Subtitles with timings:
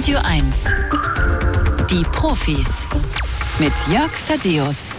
[0.00, 0.64] Radio 1.
[1.90, 2.66] Die Profis.
[3.58, 4.96] Mit Jörg Thaddeus.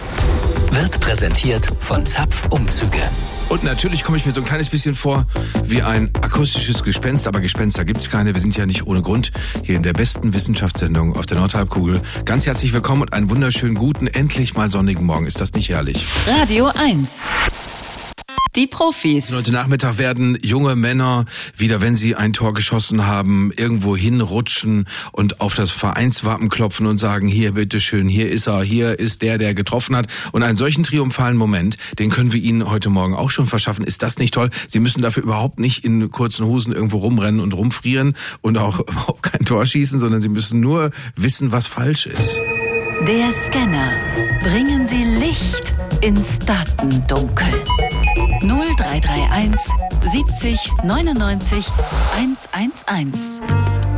[0.70, 3.00] Wird präsentiert von Zapf Umzüge.
[3.48, 5.26] Und natürlich komme ich mir so ein kleines bisschen vor
[5.64, 8.32] wie ein akustisches Gespenst, aber Gespenster gibt's keine.
[8.32, 9.32] Wir sind ja nicht ohne Grund
[9.64, 12.00] hier in der besten Wissenschaftssendung auf der Nordhalbkugel.
[12.24, 15.26] Ganz herzlich willkommen und einen wunderschönen guten, endlich mal sonnigen Morgen.
[15.26, 16.06] Ist das nicht herrlich?
[16.28, 17.28] Radio 1.
[18.54, 19.32] Die Profis.
[19.32, 21.24] Heute Nachmittag werden junge Männer
[21.56, 26.98] wieder, wenn sie ein Tor geschossen haben, irgendwo hinrutschen und auf das Vereinswappen klopfen und
[26.98, 30.06] sagen, hier, bitteschön, hier ist er, hier ist der, der getroffen hat.
[30.32, 33.84] Und einen solchen triumphalen Moment, den können wir Ihnen heute Morgen auch schon verschaffen.
[33.84, 34.50] Ist das nicht toll?
[34.66, 39.22] Sie müssen dafür überhaupt nicht in kurzen Hosen irgendwo rumrennen und rumfrieren und auch überhaupt
[39.22, 42.38] kein Tor schießen, sondern Sie müssen nur wissen, was falsch ist.
[43.08, 43.92] Der Scanner.
[44.42, 47.48] Bringen Sie Licht ins Datendunkel.
[48.42, 49.56] 0331
[50.02, 51.70] 70 99
[52.16, 53.91] 111.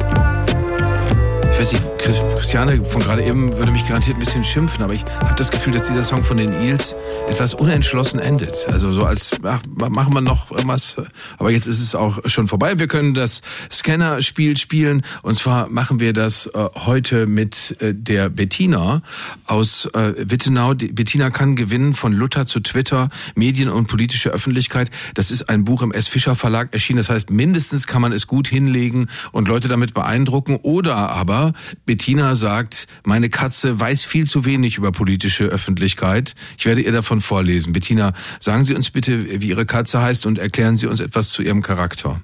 [1.54, 5.04] Ich weiß nicht, Christiane von gerade eben würde mich garantiert ein bisschen schimpfen, aber ich
[5.04, 6.96] habe das Gefühl, dass dieser Song von den Eels
[7.30, 8.66] etwas unentschlossen endet.
[8.68, 10.96] Also so als ach, machen wir noch irgendwas,
[11.38, 12.80] aber jetzt ist es auch schon vorbei.
[12.80, 18.30] Wir können das Scanner-Spiel spielen und zwar machen wir das äh, heute mit äh, der
[18.30, 19.00] Bettina
[19.46, 20.74] aus äh, Wittenau.
[20.74, 24.90] Die, Bettina kann gewinnen von Luther zu Twitter, Medien und politische Öffentlichkeit.
[25.14, 26.08] Das ist ein Buch im S.
[26.08, 26.98] Fischer Verlag erschienen.
[26.98, 31.43] Das heißt, mindestens kann man es gut hinlegen und Leute damit beeindrucken oder aber
[31.86, 36.34] Bettina sagt, meine Katze weiß viel zu wenig über politische Öffentlichkeit.
[36.56, 37.72] Ich werde ihr davon vorlesen.
[37.72, 41.42] Bettina, sagen Sie uns bitte, wie Ihre Katze heißt und erklären Sie uns etwas zu
[41.42, 42.20] ihrem Charakter.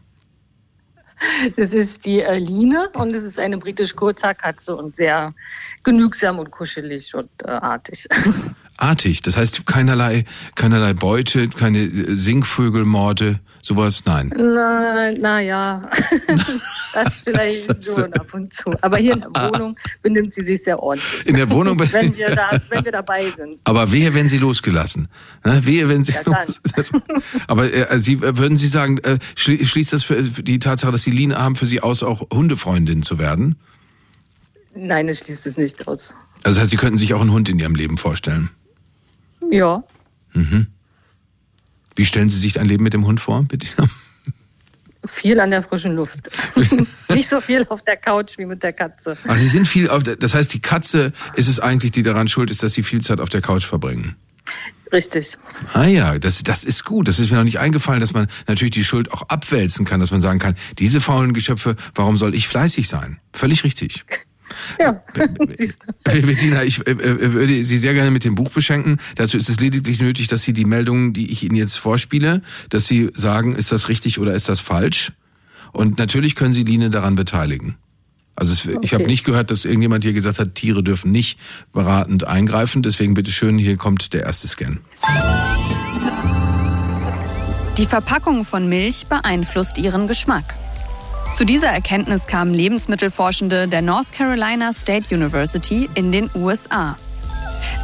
[1.57, 5.35] Das ist die Line und es ist eine britisch Kurzhaarkatze und sehr
[5.85, 8.09] genügsam und kuschelig und äh, artig.
[8.81, 14.33] Artig, das heißt keinerlei, keinerlei Beute, keine äh, Singvögelmorde, sowas, nein.
[14.35, 15.91] Na, na ja,
[16.95, 18.71] das vielleicht das so ab und zu.
[18.81, 19.51] Aber hier in der ah.
[19.53, 21.27] Wohnung benimmt sie sich sehr ordentlich.
[21.27, 23.61] In der Wohnung, wenn wir, da, wenn wir dabei sind.
[23.65, 25.09] Aber wehe, wenn sie losgelassen.
[25.45, 25.65] Ne?
[25.67, 26.13] Wehe, wenn sie.
[26.13, 26.23] Ja,
[26.77, 26.93] das,
[27.47, 31.11] aber äh, Sie äh, würden Sie sagen, äh, schließt das für, die Tatsache, dass Sie
[31.11, 33.57] Line haben, für Sie aus, auch Hundefreundin zu werden?
[34.75, 36.15] Nein, es schließt es nicht aus.
[36.43, 38.51] Also das heißt, Sie könnten sich auch einen Hund in Ihrem Leben vorstellen?
[39.51, 39.85] Ja.
[40.33, 40.69] Mhm.
[41.97, 43.67] Wie stellen Sie sich ein Leben mit dem Hund vor, bitte?
[45.05, 46.31] Viel an der frischen Luft.
[47.09, 49.17] Nicht so viel auf der Couch wie mit der Katze.
[49.27, 52.29] Ach, Sie sind viel auf der, das heißt, die Katze ist es eigentlich, die daran
[52.29, 54.17] schuld ist, dass Sie viel Zeit auf der Couch verbringen.
[54.93, 55.39] Richtig.
[55.73, 57.09] Ah ja, das, das ist gut.
[57.09, 60.11] Das ist mir noch nicht eingefallen, dass man natürlich die Schuld auch abwälzen kann, dass
[60.11, 63.19] man sagen kann, diese faulen Geschöpfe, warum soll ich fleißig sein?
[63.33, 64.05] Völlig richtig.
[64.79, 65.03] Ja.
[66.05, 68.99] Bettina, ich äh, äh, würde Sie sehr gerne mit dem Buch beschenken.
[69.17, 72.87] Dazu ist es lediglich nötig, dass Sie die Meldungen, die ich Ihnen jetzt vorspiele, dass
[72.87, 75.13] Sie sagen, ist das richtig oder ist das falsch?
[75.73, 77.77] Und natürlich können Sie Line daran beteiligen.
[78.35, 78.79] Also es, okay.
[78.83, 81.39] ich habe nicht gehört, dass irgendjemand hier gesagt hat, Tiere dürfen nicht
[81.73, 82.83] beratend eingreifen.
[82.83, 84.79] Deswegen bitteschön, hier kommt der erste Scan.
[87.77, 90.55] Die Verpackung von Milch beeinflusst ihren Geschmack.
[91.35, 96.97] Zu dieser Erkenntnis kamen Lebensmittelforschende der North Carolina State University in den USA.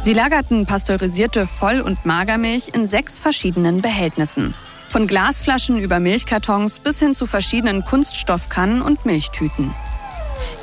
[0.01, 4.53] Sie lagerten pasteurisierte Voll- und Magermilch in sechs verschiedenen Behältnissen.
[4.89, 9.73] Von Glasflaschen über Milchkartons bis hin zu verschiedenen Kunststoffkannen und Milchtüten.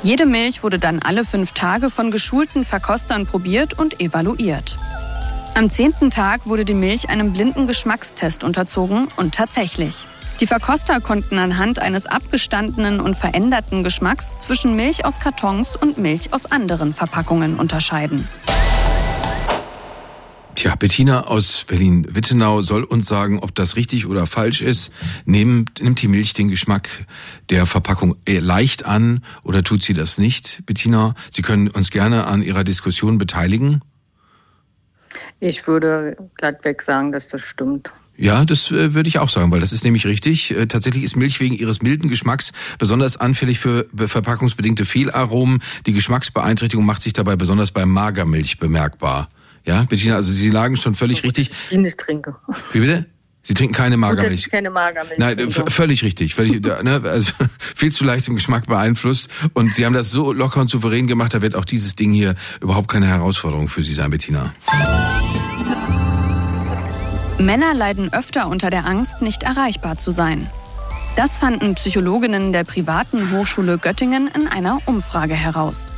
[0.01, 4.77] Jede Milch wurde dann alle fünf Tage von geschulten Verkostern probiert und evaluiert.
[5.55, 10.07] Am zehnten Tag wurde die Milch einem blinden Geschmackstest unterzogen und tatsächlich.
[10.41, 16.33] Die Verkoster konnten anhand eines abgestandenen und veränderten Geschmacks zwischen Milch aus Kartons und Milch
[16.33, 18.27] aus anderen Verpackungen unterscheiden.
[20.55, 24.91] Tja, Bettina aus Berlin-Wittenau soll uns sagen, ob das richtig oder falsch ist.
[25.25, 26.89] Nimmt, nimmt die Milch den Geschmack
[27.49, 30.63] der Verpackung leicht an oder tut sie das nicht?
[30.65, 33.81] Bettina, Sie können uns gerne an Ihrer Diskussion beteiligen.
[35.39, 37.91] Ich würde glattweg sagen, dass das stimmt.
[38.17, 40.51] Ja, das äh, würde ich auch sagen, weil das ist nämlich richtig.
[40.51, 45.61] Äh, tatsächlich ist Milch wegen ihres milden Geschmacks besonders anfällig für verpackungsbedingte Fehlaromen.
[45.85, 49.29] Die Geschmacksbeeinträchtigung macht sich dabei besonders bei Magermilch bemerkbar.
[49.65, 51.49] Ja, Bettina, also Sie lagen schon völlig oh, richtig.
[51.71, 52.35] Die nicht trinke.
[52.71, 53.05] Wie bitte?
[53.41, 54.27] Sie trinken keine Magermilch.
[54.27, 56.33] Gut, dass ich keine Magermilch Nein, völlig richtig.
[56.33, 57.31] Völlig, ne, also,
[57.75, 59.29] viel zu leicht im Geschmack beeinflusst.
[59.53, 62.35] Und Sie haben das so locker und souverän gemacht, da wird auch dieses Ding hier
[62.61, 64.53] überhaupt keine Herausforderung für Sie sein, Bettina.
[67.37, 70.49] Männer leiden öfter unter der Angst, nicht erreichbar zu sein.
[71.17, 75.91] Das fanden Psychologinnen der privaten Hochschule Göttingen in einer Umfrage heraus.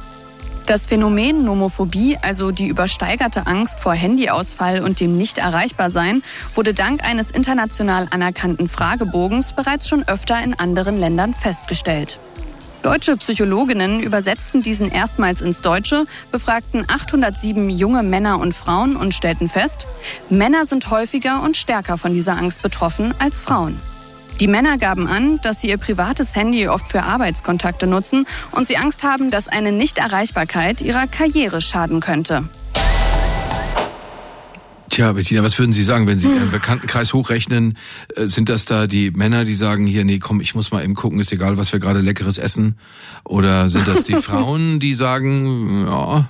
[0.66, 6.24] Das Phänomen Nomophobie, also die übersteigerte Angst vor Handyausfall und dem Nicht-Erreichbar-Sein,
[6.56, 12.20] wurde dank eines international anerkannten Fragebogens bereits schon öfter in anderen Ländern festgestellt.
[12.88, 19.50] Deutsche Psychologinnen übersetzten diesen erstmals ins Deutsche, befragten 807 junge Männer und Frauen und stellten
[19.50, 19.90] fest,
[20.30, 23.78] Männer sind häufiger und stärker von dieser Angst betroffen als Frauen.
[24.40, 28.78] Die Männer gaben an, dass sie ihr privates Handy oft für Arbeitskontakte nutzen und sie
[28.78, 32.48] Angst haben, dass eine Nichterreichbarkeit ihrer Karriere schaden könnte.
[34.98, 37.78] Tja, Bettina, was würden Sie sagen, wenn Sie Ihren Bekanntenkreis hochrechnen?
[38.16, 40.96] Äh, sind das da die Männer, die sagen, hier, nee, komm, ich muss mal eben
[40.96, 42.80] gucken, ist egal, was wir gerade leckeres essen?
[43.24, 46.30] Oder sind das die Frauen, die sagen, ja,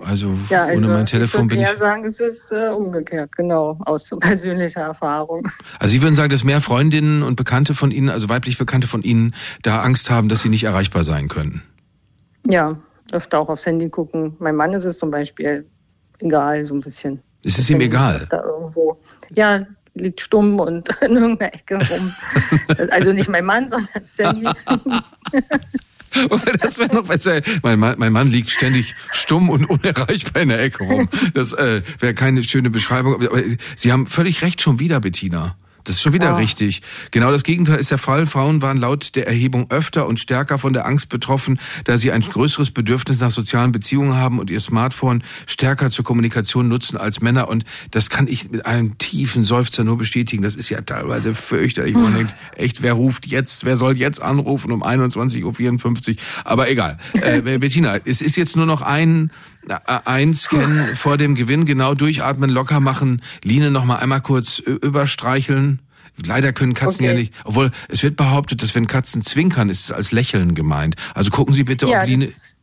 [0.00, 1.62] also, ja, also ohne mein Telefon ich bin ich.
[1.62, 5.48] Ich würde sagen, es ist äh, umgekehrt, genau, aus persönlicher Erfahrung.
[5.78, 9.02] Also Sie würden sagen, dass mehr Freundinnen und Bekannte von Ihnen, also weiblich Bekannte von
[9.02, 9.32] Ihnen,
[9.62, 11.62] da Angst haben, dass sie nicht erreichbar sein können?
[12.48, 12.80] Ja,
[13.12, 14.34] öfter auch aufs Handy gucken.
[14.40, 15.66] Mein Mann ist es zum Beispiel
[16.18, 17.22] egal, so ein bisschen.
[17.42, 18.26] Ist es ihm egal?
[18.30, 18.98] Da irgendwo,
[19.30, 22.12] ja, liegt stumm und in irgendeiner Ecke rum.
[22.90, 24.44] also nicht mein Mann, sondern Sandy.
[26.60, 27.40] das wäre noch besser.
[27.62, 31.08] Mein Mann, mein Mann liegt ständig stumm und unerreichbar in der Ecke rum.
[31.34, 33.14] Das äh, wäre keine schöne Beschreibung.
[33.14, 33.42] Aber
[33.76, 35.56] Sie haben völlig recht schon wieder, Bettina.
[35.84, 36.36] Das ist schon wieder ja.
[36.36, 36.82] richtig.
[37.10, 38.26] Genau das Gegenteil ist der Fall.
[38.26, 42.22] Frauen waren laut der Erhebung öfter und stärker von der Angst betroffen, da sie ein
[42.22, 47.48] größeres Bedürfnis nach sozialen Beziehungen haben und ihr Smartphone stärker zur Kommunikation nutzen als Männer.
[47.48, 50.42] Und das kann ich mit einem tiefen Seufzer nur bestätigen.
[50.42, 51.94] Das ist ja teilweise fürchterlich.
[51.94, 56.16] Man denkt, echt, wer ruft jetzt, wer soll jetzt anrufen um 21.54 Uhr?
[56.44, 56.98] Aber egal.
[57.20, 59.30] Äh, Bettina, es ist jetzt nur noch ein
[59.86, 65.80] ein Scan vor dem Gewinn, genau durchatmen, locker machen, Line noch mal einmal kurz überstreicheln.
[66.26, 67.14] Leider können Katzen okay.
[67.14, 70.96] ja nicht, obwohl es wird behauptet, dass wenn Katzen zwinkern, ist es als Lächeln gemeint.
[71.14, 72.26] Also gucken Sie bitte, ja, ob Line...
[72.26, 72.56] Das,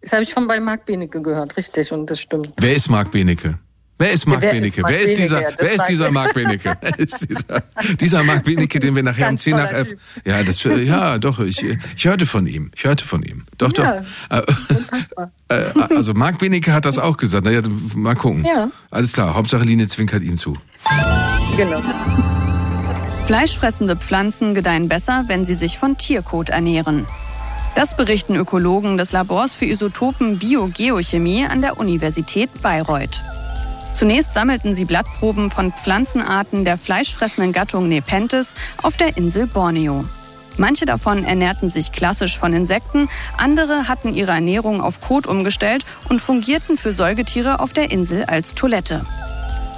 [0.00, 2.52] das habe ich von bei Marc Benecke gehört, richtig, und das stimmt.
[2.58, 3.58] Wer ist Marc Benecke?
[3.96, 4.82] Wer ist Marc Benecke?
[4.84, 6.76] Wer ist dieser, wer ist dieser Marc Benecke?
[6.80, 7.62] Wer ist dieser,
[8.00, 9.94] dieser Marc Benecke, den wir nachher um 10 nach 11,
[10.24, 13.44] ja, das, ja, doch, ich, ich hörte von ihm, ich hörte von ihm.
[13.56, 14.46] Doch, ja, doch.
[15.48, 15.54] Äh,
[15.88, 17.44] äh, also Marc Benecke hat das auch gesagt.
[17.44, 17.62] Na ja,
[17.94, 18.44] mal gucken.
[18.44, 18.68] Ja.
[18.90, 20.56] Alles klar, Hauptsache Linie zwinkert ihn zu.
[21.56, 21.80] Genau.
[23.26, 27.06] Fleischfressende Pflanzen gedeihen besser, wenn sie sich von Tierkot ernähren.
[27.76, 33.24] Das berichten Ökologen des Labors für Isotopen Biogeochemie an der Universität Bayreuth.
[33.94, 40.04] Zunächst sammelten sie Blattproben von Pflanzenarten der fleischfressenden Gattung Nepenthes auf der Insel Borneo.
[40.56, 43.08] Manche davon ernährten sich klassisch von Insekten,
[43.38, 48.54] andere hatten ihre Ernährung auf Kot umgestellt und fungierten für Säugetiere auf der Insel als
[48.54, 49.06] Toilette.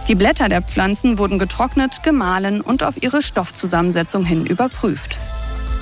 [0.09, 5.19] Die Blätter der Pflanzen wurden getrocknet, gemahlen und auf ihre Stoffzusammensetzung hin überprüft.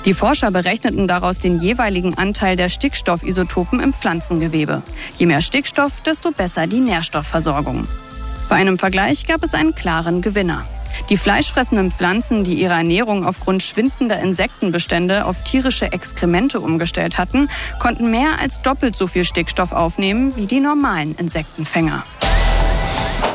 [0.03, 4.83] Die Forscher berechneten daraus den jeweiligen Anteil der Stickstoffisotopen im Pflanzengewebe.
[5.15, 7.87] Je mehr Stickstoff, desto besser die Nährstoffversorgung.
[8.49, 10.67] Bei einem Vergleich gab es einen klaren Gewinner.
[11.09, 17.49] Die fleischfressenden Pflanzen, die ihre Ernährung aufgrund schwindender Insektenbestände auf tierische Exkremente umgestellt hatten,
[17.79, 22.03] konnten mehr als doppelt so viel Stickstoff aufnehmen wie die normalen Insektenfänger.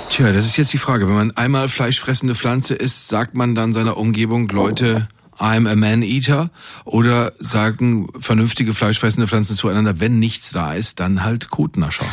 [0.09, 1.07] Tja, das ist jetzt die Frage.
[1.07, 5.09] Wenn man einmal fleischfressende Pflanze isst, sagt man dann seiner Umgebung, Leute,
[5.39, 6.51] I'm a man-eater?
[6.85, 12.07] Oder sagen vernünftige fleischfressende Pflanzen zueinander, wenn nichts da ist, dann halt Kotnascher?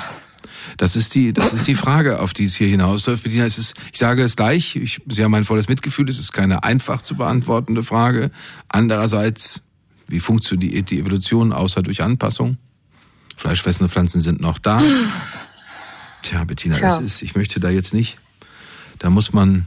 [0.77, 3.23] Das ist die, das ist die Frage, auf die es hier hinausläuft.
[3.23, 6.31] Bettina, es ist, ich sage es gleich, ich, Sie haben mein volles Mitgefühl, es ist
[6.31, 8.29] keine einfach zu beantwortende Frage.
[8.69, 9.63] Andererseits,
[10.07, 12.57] wie funktioniert die Evolution außer durch Anpassung?
[13.37, 14.81] Fleischfressende Pflanzen sind noch da.
[16.21, 16.89] Tja, Bettina, Tja.
[16.89, 18.17] das ist, ich möchte da jetzt nicht,
[18.99, 19.65] da muss man,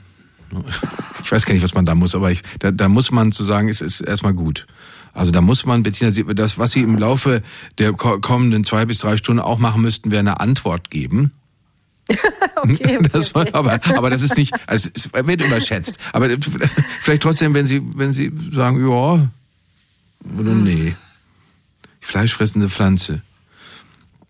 [1.23, 3.45] ich weiß gar nicht, was man da muss, aber ich, da, da muss man zu
[3.45, 4.67] sagen, es ist erstmal gut.
[5.13, 7.43] Also da muss man, Bettina, das, was Sie im Laufe
[7.79, 11.33] der kommenden zwei bis drei Stunden auch machen müssten, wäre eine Antwort geben.
[12.57, 15.99] okay, okay, das war, aber, aber das ist nicht, also es wird überschätzt.
[16.13, 16.29] Aber
[17.01, 19.29] vielleicht trotzdem, wenn Sie, wenn Sie sagen, ja,
[20.39, 20.95] oder nee.
[22.01, 23.23] Fleischfressende Pflanze.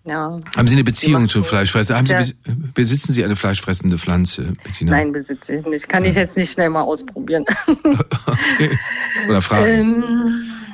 [0.05, 0.41] Ja.
[0.57, 1.95] Haben Sie eine Beziehung zu Fleischfressen?
[1.95, 2.35] Haben Sie,
[2.75, 4.93] besitzen Sie eine fleischfressende Pflanze, Bettina?
[4.93, 5.89] Nein, besitze ich nicht.
[5.89, 7.45] Kann ich jetzt nicht schnell mal ausprobieren.
[7.67, 8.79] okay.
[9.29, 9.69] Oder fragen.
[9.69, 10.05] Ähm,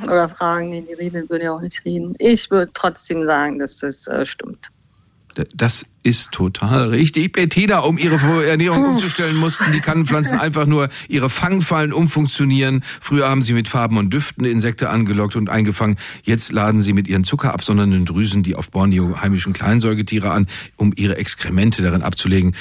[0.05, 2.15] oder fragen, nee, die Rede würde ja auch nicht reden.
[2.19, 4.71] Ich würde trotzdem sagen, dass das äh, stimmt.
[5.55, 7.33] Das ist total richtig.
[7.33, 12.83] Bettina, um ihre Ernährung umzustellen, mussten die Kannenpflanzen einfach nur ihre Fangfallen umfunktionieren.
[13.01, 15.97] Früher haben sie mit Farben und Düften Insekten angelockt und eingefangen.
[16.23, 21.17] Jetzt laden sie mit ihren zuckerabsondernden Drüsen die auf Borneo heimischen Kleinsäugetiere an, um ihre
[21.17, 22.55] Exkremente darin abzulegen.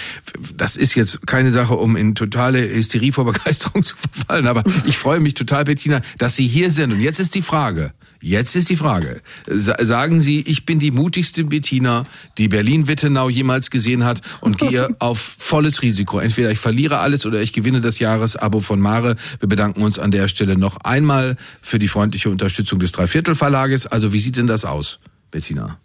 [0.56, 4.98] Das ist jetzt keine Sache, um in totale Hysterie vor Begeisterung zu verfallen, aber ich
[4.98, 6.92] freue mich total, Bettina, dass Sie hier sind.
[6.92, 9.22] Und jetzt ist die Frage, Jetzt ist die Frage.
[9.48, 12.06] Sagen Sie, ich bin die mutigste Bettina,
[12.38, 16.20] die Berlin-Wittenau jemals gesehen hat und gehe auf volles Risiko.
[16.20, 19.16] Entweder ich verliere alles oder ich gewinne das Jahresabo von Mare.
[19.40, 23.88] Wir bedanken uns an der Stelle noch einmal für die freundliche Unterstützung des Dreiviertelverlages.
[23.88, 25.00] Also wie sieht denn das aus,
[25.32, 25.78] Bettina?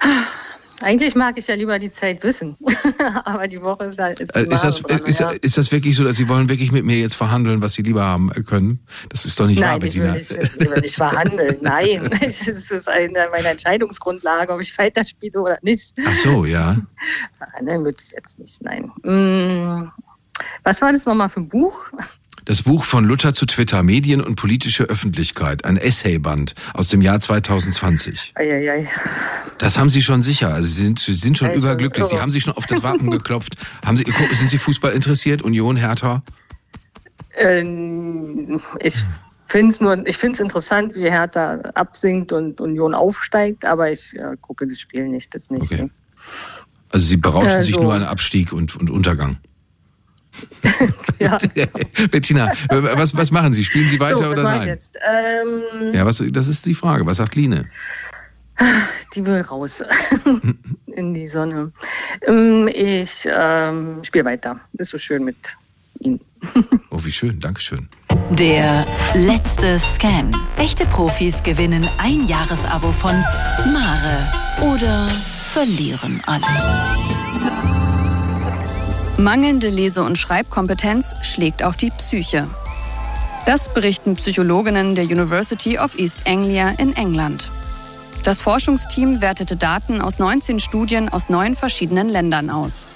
[0.82, 2.56] Eigentlich mag ich ja lieber die Zeit wissen,
[3.24, 4.20] aber die Woche ist halt.
[4.20, 5.30] Ist, äh, ist, das, dran, ist, ja.
[5.30, 8.04] ist, das wirklich so, dass Sie wollen wirklich mit mir jetzt verhandeln, was Sie lieber
[8.04, 8.80] haben können?
[9.10, 10.06] Das ist doch nicht Nein, wahr, Bettina.
[10.06, 11.56] Nein, ich will nicht verhandeln.
[11.62, 15.94] Nein, es ist eine, meine Entscheidungsgrundlage, ob ich weiterspiele oder nicht.
[16.06, 16.78] Ach so, ja.
[17.36, 18.90] Verhandeln würde ich jetzt nicht, nein.
[19.02, 19.90] Hm,
[20.62, 21.90] was war das nochmal für ein Buch?
[22.44, 27.20] Das Buch von Luther zu Twitter, Medien und politische Öffentlichkeit, ein Essayband aus dem Jahr
[27.20, 28.32] 2020.
[28.34, 28.88] Eieiei.
[29.58, 30.54] Das haben Sie schon sicher.
[30.54, 32.06] Also Sie sind, Sie sind schon ja, überglücklich.
[32.06, 33.56] Sie haben sich schon auf das Wappen geklopft.
[33.84, 35.42] Haben Sie, sind Sie Fußball interessiert?
[35.42, 36.22] Union, Hertha?
[37.36, 39.04] Ähm, ich
[39.46, 44.14] finde es nur, ich finde es interessant, wie Hertha absinkt und Union aufsteigt, aber ich
[44.16, 45.70] äh, gucke das Spiel nicht, das nicht.
[45.72, 45.90] Okay.
[46.90, 49.38] Also Sie berauschen äh, sich nur an Abstieg und, und Untergang.
[51.18, 51.38] ja.
[52.10, 53.64] Bettina, was, was machen Sie?
[53.64, 54.78] Spielen Sie weiter so, oder nein?
[55.06, 57.06] Ähm, ja, was, das ist die Frage.
[57.06, 57.66] Was sagt Line?
[59.14, 59.82] Die will raus
[60.86, 61.72] in die Sonne.
[62.26, 64.60] Ähm, ich ähm, spiele weiter.
[64.74, 65.56] Ist so schön mit
[66.00, 66.20] Ihnen.
[66.90, 67.40] oh, wie schön.
[67.40, 67.88] Dankeschön.
[68.30, 68.84] Der
[69.14, 70.30] letzte Scan.
[70.58, 73.12] Echte Profis gewinnen ein Jahresabo von
[73.72, 77.79] Mare oder verlieren alle.
[79.20, 82.48] Mangelnde Lese- und Schreibkompetenz schlägt auf die Psyche.
[83.44, 87.50] Das berichten Psychologinnen der University of East Anglia in England.
[88.22, 92.86] Das Forschungsteam wertete Daten aus 19 Studien aus neun verschiedenen Ländern aus.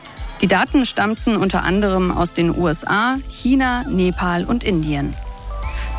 [0.40, 5.14] Die Daten stammten unter anderem aus den USA, China, Nepal und Indien.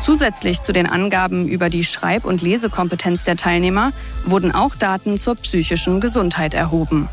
[0.00, 3.92] Zusätzlich zu den Angaben über die Schreib- und Lesekompetenz der Teilnehmer
[4.24, 7.08] wurden auch Daten zur psychischen Gesundheit erhoben.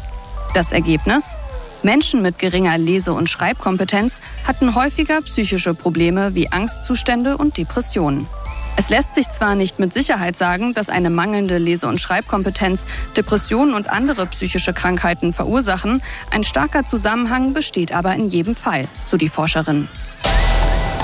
[0.55, 1.37] Das Ergebnis?
[1.83, 8.27] Menschen mit geringer Lese- und Schreibkompetenz hatten häufiger psychische Probleme wie Angstzustände und Depressionen.
[8.75, 12.85] Es lässt sich zwar nicht mit Sicherheit sagen, dass eine mangelnde Lese- und Schreibkompetenz
[13.15, 19.17] Depressionen und andere psychische Krankheiten verursachen, ein starker Zusammenhang besteht aber in jedem Fall, so
[19.17, 19.89] die Forscherin.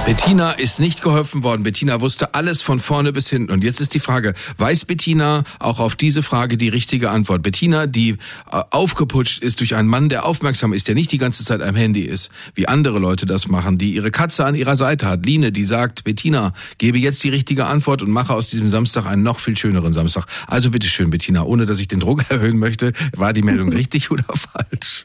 [0.05, 1.63] Bettina ist nicht geholfen worden.
[1.63, 3.51] Bettina wusste alles von vorne bis hinten.
[3.51, 7.43] Und jetzt ist die Frage, weiß Bettina auch auf diese Frage die richtige Antwort?
[7.43, 8.11] Bettina, die
[8.51, 11.75] äh, aufgeputscht ist durch einen Mann, der aufmerksam ist, der nicht die ganze Zeit am
[11.75, 15.25] Handy ist, wie andere Leute das machen, die ihre Katze an ihrer Seite hat.
[15.25, 19.23] Line, die sagt, Bettina, gebe jetzt die richtige Antwort und mache aus diesem Samstag einen
[19.23, 20.25] noch viel schöneren Samstag.
[20.47, 24.25] Also bitteschön, Bettina, ohne dass ich den Druck erhöhen möchte, war die Meldung richtig oder
[24.25, 25.03] falsch?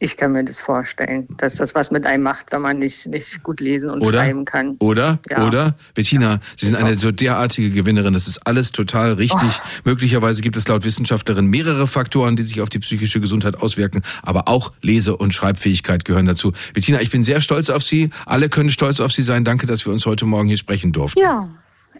[0.00, 3.42] Ich kann mir das vorstellen, dass das was mit einem macht, wenn man nicht, nicht
[3.42, 4.18] gut lesen und oder?
[4.18, 4.76] schreiben kann.
[4.80, 5.20] Oder?
[5.30, 5.46] Ja.
[5.46, 5.76] Oder?
[5.94, 8.12] Bettina, Sie sind eine so derartige Gewinnerin.
[8.12, 9.40] Das ist alles total richtig.
[9.42, 9.68] Oh.
[9.84, 14.02] Möglicherweise gibt es laut Wissenschaftlerin mehrere Faktoren, die sich auf die psychische Gesundheit auswirken.
[14.22, 16.52] Aber auch Lese- und Schreibfähigkeit gehören dazu.
[16.74, 18.10] Bettina, ich bin sehr stolz auf Sie.
[18.26, 19.44] Alle können stolz auf Sie sein.
[19.44, 21.20] Danke, dass wir uns heute Morgen hier sprechen durften.
[21.20, 21.48] Ja,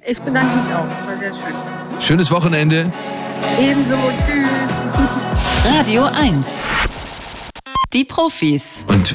[0.04, 0.84] ich bedanke mich auch.
[0.94, 1.54] Es war sehr schön.
[2.00, 2.92] Schönes Wochenende.
[3.58, 3.96] Ebenso.
[4.18, 4.70] Tschüss.
[5.64, 6.68] Radio 1.
[7.94, 8.84] Die Profis.
[8.88, 9.14] Und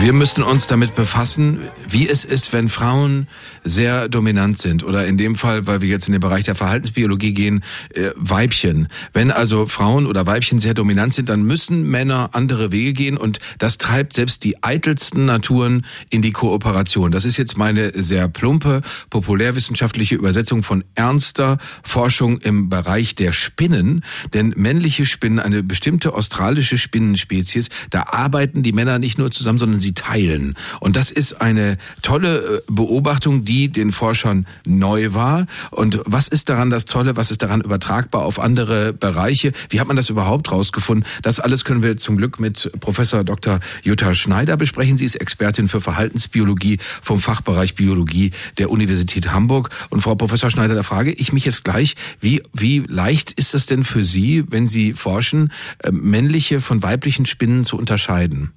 [0.00, 1.60] wir müssen uns damit befassen,
[1.92, 3.28] wie es ist, wenn Frauen
[3.64, 7.34] sehr dominant sind oder in dem Fall, weil wir jetzt in den Bereich der Verhaltensbiologie
[7.34, 7.62] gehen,
[7.94, 8.88] äh, Weibchen.
[9.12, 13.38] Wenn also Frauen oder Weibchen sehr dominant sind, dann müssen Männer andere Wege gehen und
[13.58, 17.12] das treibt selbst die eitelsten Naturen in die Kooperation.
[17.12, 24.04] Das ist jetzt meine sehr plumpe populärwissenschaftliche Übersetzung von ernster Forschung im Bereich der Spinnen,
[24.32, 29.80] denn männliche Spinnen, eine bestimmte australische Spinnenspezies, da arbeiten die Männer nicht nur zusammen, sondern
[29.80, 30.56] sie teilen.
[30.80, 35.46] Und das ist eine tolle äh, Beobachtung, die den Forschern neu war.
[35.70, 37.16] Und was ist daran das Tolle?
[37.16, 39.52] Was ist daran übertragbar auf andere Bereiche?
[39.68, 41.06] Wie hat man das überhaupt rausgefunden?
[41.22, 43.60] Das alles können wir zum Glück mit Professor Dr.
[43.82, 44.96] Jutta Schneider besprechen.
[44.96, 49.70] Sie ist Expertin für Verhaltensbiologie vom Fachbereich Biologie der Universität Hamburg.
[49.90, 53.66] Und Frau Professor Schneider, da frage ich mich jetzt gleich, wie, wie leicht ist es
[53.66, 58.52] denn für Sie, wenn Sie forschen, äh, männliche von weiblichen Spinnen zu unterscheiden?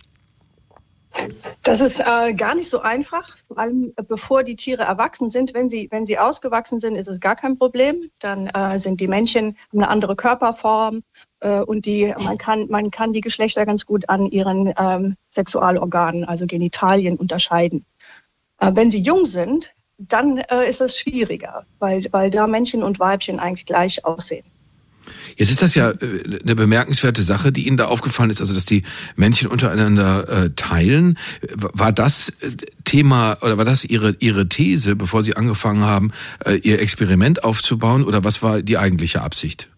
[1.64, 5.54] Das ist äh, gar nicht so einfach, vor allem äh, bevor die Tiere erwachsen sind.
[5.54, 8.12] Wenn sie, wenn sie ausgewachsen sind, ist es gar kein Problem.
[8.20, 11.04] Dann äh, sind die Männchen eine andere Körperform
[11.40, 16.26] äh, und die, man, kann, man kann die Geschlechter ganz gut an ihren ähm, Sexualorganen,
[16.26, 17.86] also Genitalien, unterscheiden.
[18.60, 23.00] Äh, wenn sie jung sind, dann äh, ist es schwieriger, weil, weil da Männchen und
[23.00, 24.46] Weibchen eigentlich gleich aussehen.
[25.36, 28.66] Jetzt ist das ja äh, eine bemerkenswerte Sache, die Ihnen da aufgefallen ist, also dass
[28.66, 28.84] die
[29.16, 31.18] Männchen untereinander äh, teilen.
[31.54, 32.52] War das äh,
[32.84, 36.12] Thema oder war das Ihre, Ihre These, bevor Sie angefangen haben,
[36.62, 39.70] Ihr Experiment aufzubauen oder was war die eigentliche Absicht?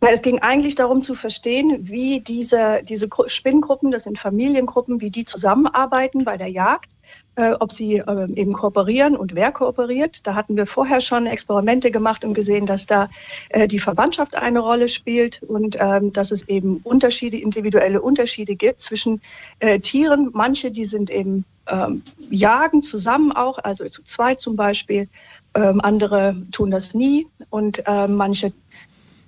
[0.00, 5.24] es ging eigentlich darum zu verstehen, wie diese, diese Spinnengruppen, das sind Familiengruppen, wie die
[5.24, 6.90] zusammenarbeiten bei der Jagd,
[7.36, 10.26] äh, ob sie äh, eben kooperieren und wer kooperiert.
[10.26, 13.08] Da hatten wir vorher schon Experimente gemacht und gesehen, dass da
[13.48, 18.80] äh, die Verwandtschaft eine Rolle spielt und ähm, dass es eben Unterschiede, individuelle Unterschiede gibt
[18.80, 19.20] zwischen
[19.58, 20.30] äh, Tieren.
[20.32, 25.08] Manche, die sind eben ähm, jagen zusammen auch, also zu zweit zum Beispiel.
[25.56, 28.52] Ähm, andere tun das nie und manche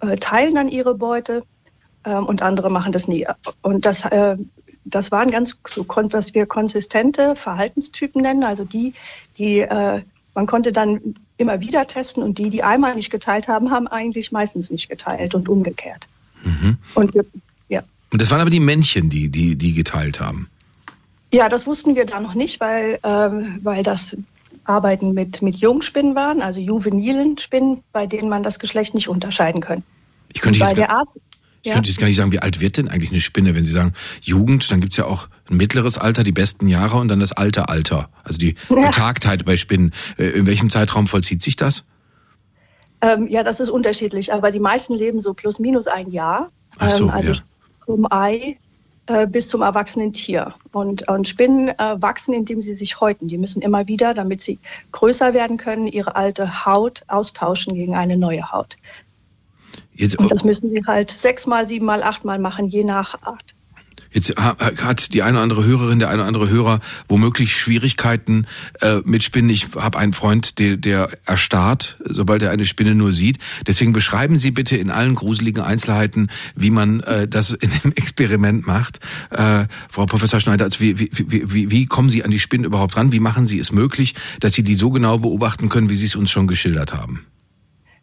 [0.00, 1.42] äh, teilen dann ihre Beute
[2.04, 3.26] und andere machen das nie.
[3.62, 4.36] Und das, äh,
[4.86, 8.94] das waren ganz so, was wir konsistente Verhaltenstypen nennen, also die,
[9.36, 10.02] die äh,
[10.34, 14.32] man konnte dann immer wieder testen und die, die einmal nicht geteilt haben, haben eigentlich
[14.32, 16.08] meistens nicht geteilt und umgekehrt.
[16.44, 16.76] Mhm.
[16.94, 17.24] Und wir,
[17.68, 17.82] ja.
[18.12, 20.48] Und das waren aber die Männchen, die, die, die geteilt haben.
[21.32, 24.16] Ja, das wussten wir da noch nicht, weil, ähm, weil das
[24.64, 29.60] Arbeiten mit, mit Jungspinnen waren, also juvenilen Spinnen, bei denen man das Geschlecht nicht unterscheiden
[29.60, 29.82] kann.
[30.32, 31.08] Ich könnte jetzt, gar, Art,
[31.66, 31.74] ich ja.
[31.74, 33.56] könnte jetzt gar nicht sagen, wie alt wird denn eigentlich eine Spinne?
[33.56, 36.98] Wenn Sie sagen Jugend, dann gibt es ja auch ein mittleres Alter, die besten Jahre
[36.98, 38.86] und dann das alte Alter, also die ja.
[38.86, 39.92] Betagtheit bei Spinnen.
[40.16, 41.82] Äh, in welchem Zeitraum vollzieht sich das?
[43.00, 46.52] Ähm, ja, das ist unterschiedlich, aber die meisten leben so plus minus ein Jahr.
[46.78, 47.38] Ach so, ähm, also ja.
[47.84, 48.58] vom Ei
[49.06, 50.54] äh, bis zum erwachsenen Tier.
[50.70, 53.26] Und, und Spinnen äh, wachsen, indem sie sich häuten.
[53.26, 54.60] Die müssen immer wieder, damit sie
[54.92, 58.76] größer werden können, ihre alte Haut austauschen gegen eine neue Haut.
[59.96, 63.54] Jetzt, und das müssen sie halt sechsmal, siebenmal, achtmal machen, je nach Art.
[64.16, 68.46] Jetzt hat die eine oder andere Hörerin, der eine oder andere Hörer womöglich Schwierigkeiten
[68.80, 69.50] äh, mit Spinnen.
[69.50, 73.36] Ich habe einen Freund, der, der erstarrt, sobald er eine Spinne nur sieht.
[73.66, 78.66] Deswegen beschreiben Sie bitte in allen gruseligen Einzelheiten, wie man äh, das in dem Experiment
[78.66, 79.00] macht.
[79.30, 82.96] Äh, Frau Professor Schneider, also wie, wie, wie, wie kommen Sie an die Spinnen überhaupt
[82.96, 83.12] ran?
[83.12, 86.16] Wie machen Sie es möglich, dass Sie die so genau beobachten können, wie Sie es
[86.16, 87.26] uns schon geschildert haben?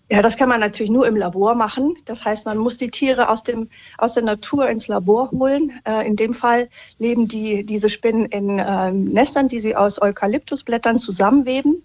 [0.09, 1.95] Ja, das kann man natürlich nur im Labor machen.
[2.05, 5.79] Das heißt, man muss die Tiere aus, dem, aus der Natur ins Labor holen.
[5.85, 6.69] Äh, in dem Fall
[6.99, 11.83] leben die, diese Spinnen in äh, Nestern, die sie aus Eukalyptusblättern zusammenweben.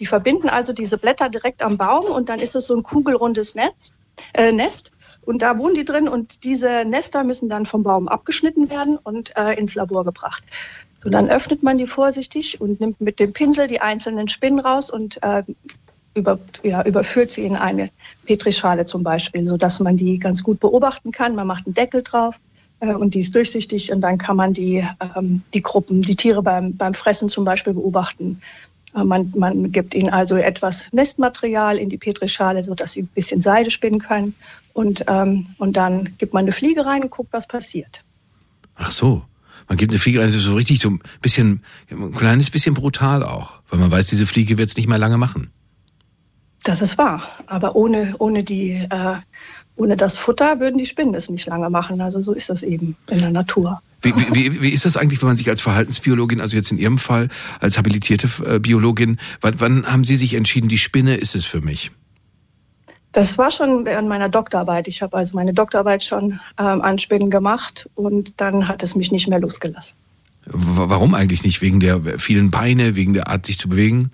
[0.00, 3.54] Die verbinden also diese Blätter direkt am Baum und dann ist es so ein kugelrundes
[3.54, 3.92] Netz,
[4.34, 4.92] äh, Nest.
[5.22, 9.36] Und da wohnen die drin und diese Nester müssen dann vom Baum abgeschnitten werden und
[9.36, 10.42] äh, ins Labor gebracht.
[11.02, 14.90] So, dann öffnet man die vorsichtig und nimmt mit dem Pinsel die einzelnen Spinnen raus
[14.90, 15.44] und äh,
[16.14, 17.90] über, ja, überführt sie in eine
[18.26, 21.34] Petrischale zum Beispiel, sodass man die ganz gut beobachten kann.
[21.34, 22.36] Man macht einen Deckel drauf
[22.80, 26.42] äh, und die ist durchsichtig und dann kann man die, ähm, die Gruppen, die Tiere
[26.42, 28.40] beim, beim Fressen zum Beispiel beobachten.
[28.94, 33.42] Äh, man, man gibt ihnen also etwas Nestmaterial in die Petrischale, sodass sie ein bisschen
[33.42, 34.34] Seide spinnen können.
[34.72, 38.04] Und, ähm, und dann gibt man eine Fliege rein und guckt, was passiert.
[38.76, 39.22] Ach so.
[39.68, 42.74] Man gibt eine Fliege rein, das ist so richtig so ein bisschen, ein kleines bisschen
[42.74, 45.52] brutal auch, weil man weiß, diese Fliege wird es nicht mehr lange machen.
[46.62, 47.22] Das ist wahr.
[47.46, 49.16] Aber ohne, ohne, die, äh,
[49.76, 52.00] ohne das Futter würden die Spinnen es nicht lange machen.
[52.00, 53.80] Also so ist das eben in der Natur.
[54.02, 56.98] Wie, wie, wie ist das eigentlich, wenn man sich als Verhaltensbiologin, also jetzt in Ihrem
[56.98, 57.28] Fall
[57.60, 61.60] als habilitierte äh, Biologin, wann, wann haben Sie sich entschieden, die Spinne ist es für
[61.60, 61.90] mich?
[63.12, 64.86] Das war schon während meiner Doktorarbeit.
[64.86, 69.10] Ich habe also meine Doktorarbeit schon ähm, an Spinnen gemacht und dann hat es mich
[69.10, 69.96] nicht mehr losgelassen.
[70.46, 71.60] Warum eigentlich nicht?
[71.60, 74.10] Wegen der vielen Beine, wegen der Art, sich zu bewegen?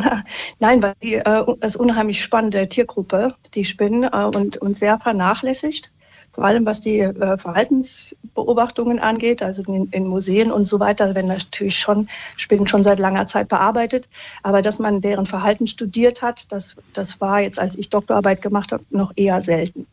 [0.58, 5.92] Nein, weil die äh, ist unheimlich spannende Tiergruppe, die Spinnen, äh, und, und sehr vernachlässigt.
[6.32, 11.26] Vor allem was die äh, Verhaltensbeobachtungen angeht, also in, in, Museen und so weiter, werden
[11.26, 14.08] natürlich schon Spinnen schon seit langer Zeit bearbeitet.
[14.42, 18.70] Aber dass man deren Verhalten studiert hat, das, das war jetzt, als ich Doktorarbeit gemacht
[18.70, 19.86] habe, noch eher selten.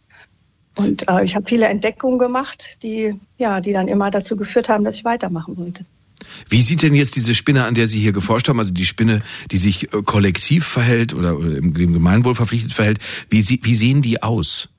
[0.76, 4.84] Und äh, ich habe viele Entdeckungen gemacht, die, ja, die dann immer dazu geführt haben,
[4.84, 5.84] dass ich weitermachen wollte.
[6.50, 9.22] Wie sieht denn jetzt diese Spinne, an der Sie hier geforscht haben, also die Spinne,
[9.52, 13.00] die sich äh, kollektiv verhält oder, oder dem Gemeinwohl verpflichtet verhält,
[13.30, 14.70] wie, wie sehen die aus?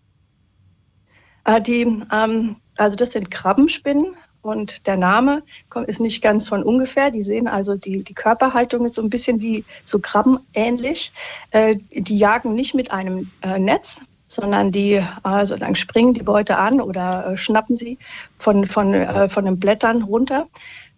[1.44, 5.42] Äh, die, ähm, also das sind Krabbenspinnen und der Name
[5.86, 7.10] ist nicht ganz von ungefähr.
[7.10, 11.12] Die sehen also, die, die Körperhaltung ist so ein bisschen wie so Krabben ähnlich.
[11.50, 16.58] Äh, die jagen nicht mit einem äh, Netz, sondern die also dann springen die Beute
[16.58, 17.98] an oder äh, schnappen sie
[18.38, 20.46] von, von, äh, von den Blättern runter.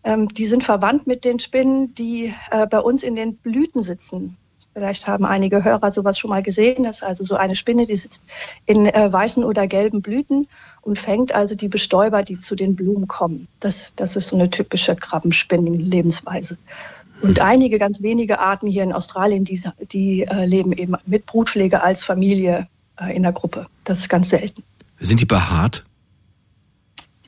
[0.02, 4.36] Ähm, die sind verwandt mit den Spinnen, die äh, bei uns in den Blüten sitzen.
[4.72, 6.84] Vielleicht haben einige Hörer sowas schon mal gesehen.
[6.84, 8.22] Das ist also so eine Spinne, die sitzt
[8.66, 10.46] in äh, weißen oder gelben Blüten
[10.82, 13.48] und fängt also die Bestäuber, die zu den Blumen kommen.
[13.58, 16.56] Das, das ist so eine typische Krabbenspinnen-Lebensweise.
[17.20, 19.60] Und einige ganz wenige Arten hier in Australien, die,
[19.92, 23.66] die äh, leben eben mit Brutpflege als Familie äh, in der Gruppe.
[23.84, 24.62] Das ist ganz selten.
[24.98, 25.84] Sind die behaart?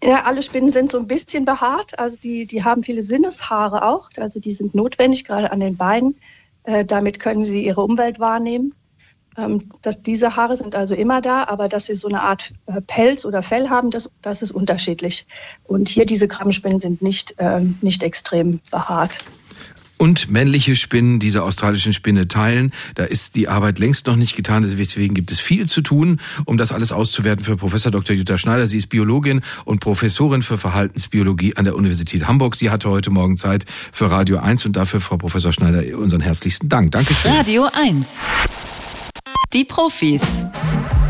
[0.02, 1.98] Ja, alle Spinnen sind so ein bisschen behaart.
[1.98, 4.10] Also die, die haben viele Sinneshaare auch.
[4.16, 6.16] Also die sind notwendig, gerade an den Beinen.
[6.64, 8.74] Äh, damit können sie ihre Umwelt wahrnehmen.
[9.36, 12.82] Ähm, dass diese Haare sind also immer da, aber dass sie so eine Art äh,
[12.82, 15.26] Pelz oder Fell haben, das, das ist unterschiedlich.
[15.64, 19.20] Und hier diese Krabbenspinnen sind nicht, äh, nicht extrem behaart
[20.02, 22.72] und männliche Spinnen diese australischen Spinne teilen.
[22.96, 24.64] Da ist die Arbeit längst noch nicht getan.
[24.64, 28.16] Deswegen gibt es viel zu tun, um das alles auszuwerten für Professor Dr.
[28.16, 28.66] Jutta Schneider.
[28.66, 32.56] Sie ist Biologin und Professorin für Verhaltensbiologie an der Universität Hamburg.
[32.56, 36.68] Sie hatte heute Morgen Zeit für Radio 1 und dafür, Frau Professor Schneider, unseren herzlichsten
[36.68, 36.90] Dank.
[36.90, 37.30] Dankeschön.
[37.30, 38.26] Radio 1.
[39.52, 40.46] Die Profis.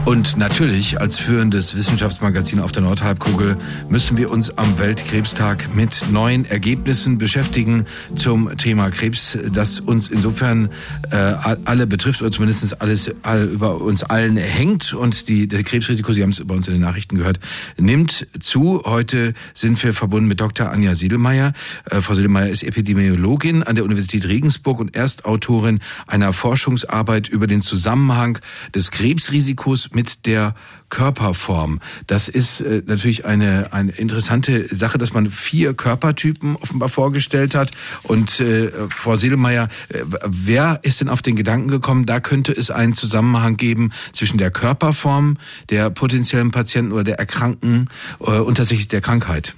[0.04, 3.56] Und natürlich, als führendes Wissenschaftsmagazin auf der Nordhalbkugel,
[3.88, 10.70] müssen wir uns am Weltkrebstag mit neuen Ergebnissen beschäftigen zum Thema Krebs, das uns insofern
[11.12, 14.92] äh, alle betrifft oder zumindest alles all, über uns allen hängt.
[14.92, 17.38] Und die, der Krebsrisiko, Sie haben es bei uns in den Nachrichten gehört,
[17.78, 18.82] nimmt zu.
[18.84, 20.68] Heute sind wir verbunden mit Dr.
[20.70, 21.52] Anja Siedelmeier.
[21.88, 25.78] Äh, Frau Siedelmeier ist Epidemiologin an der Universität Regensburg und Erstautorin
[26.08, 28.31] einer Forschungsarbeit über den Zusammenhang
[28.74, 30.54] des Krebsrisikos mit der
[30.92, 31.80] Körperform.
[32.06, 37.70] Das ist äh, natürlich eine, eine interessante Sache, dass man vier Körpertypen offenbar vorgestellt hat.
[38.02, 42.70] Und äh, Frau Sedelmeier, äh, wer ist denn auf den Gedanken gekommen, da könnte es
[42.70, 45.38] einen Zusammenhang geben zwischen der Körperform
[45.70, 47.88] der potenziellen Patienten oder der Erkrankten
[48.20, 49.54] äh, und tatsächlich der Krankheit?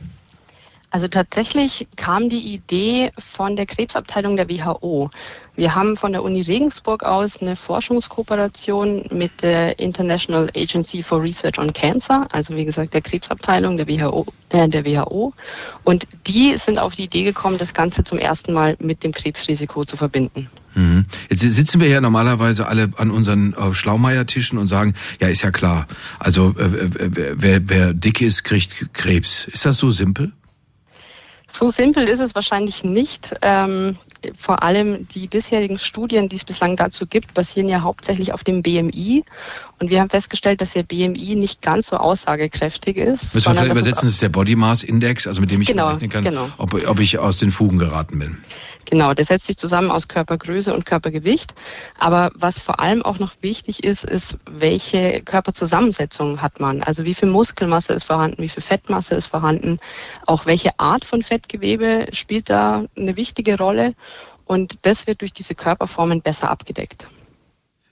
[0.94, 5.10] Also tatsächlich kam die Idee von der Krebsabteilung der WHO.
[5.56, 11.58] Wir haben von der Uni Regensburg aus eine Forschungskooperation mit der International Agency for Research
[11.58, 15.32] on Cancer, also wie gesagt der Krebsabteilung der WHO, äh, der WHO.
[15.82, 19.84] Und die sind auf die Idee gekommen, das Ganze zum ersten Mal mit dem Krebsrisiko
[19.84, 20.48] zu verbinden.
[20.76, 21.06] Mhm.
[21.28, 25.50] Jetzt sitzen wir ja normalerweise alle an unseren äh, Schlaumeiertischen und sagen, ja, ist ja
[25.50, 25.88] klar.
[26.20, 26.88] Also äh,
[27.34, 29.48] wer, wer dick ist, kriegt Krebs.
[29.48, 30.30] Ist das so simpel?
[31.56, 33.36] So simpel ist es wahrscheinlich nicht.
[33.40, 33.96] Ähm,
[34.36, 38.60] vor allem die bisherigen Studien, die es bislang dazu gibt, basieren ja hauptsächlich auf dem
[38.60, 39.24] BMI.
[39.78, 43.36] Und wir haben festgestellt, dass der BMI nicht ganz so aussagekräftig ist.
[43.36, 45.90] Müssen wir vielleicht übersetzen, das ist der Body Mass Index, also mit dem ich genau,
[45.90, 46.48] rechnen kann, genau.
[46.56, 48.38] ob, ob ich aus den Fugen geraten bin.
[48.84, 51.54] Genau, der setzt sich zusammen aus Körpergröße und Körpergewicht.
[51.98, 56.82] Aber was vor allem auch noch wichtig ist, ist, welche Körperzusammensetzung hat man?
[56.82, 59.78] Also wie viel Muskelmasse ist vorhanden, wie viel Fettmasse ist vorhanden,
[60.26, 63.94] auch welche Art von Fettgewebe spielt da eine wichtige Rolle.
[64.44, 67.08] Und das wird durch diese Körperformen besser abgedeckt.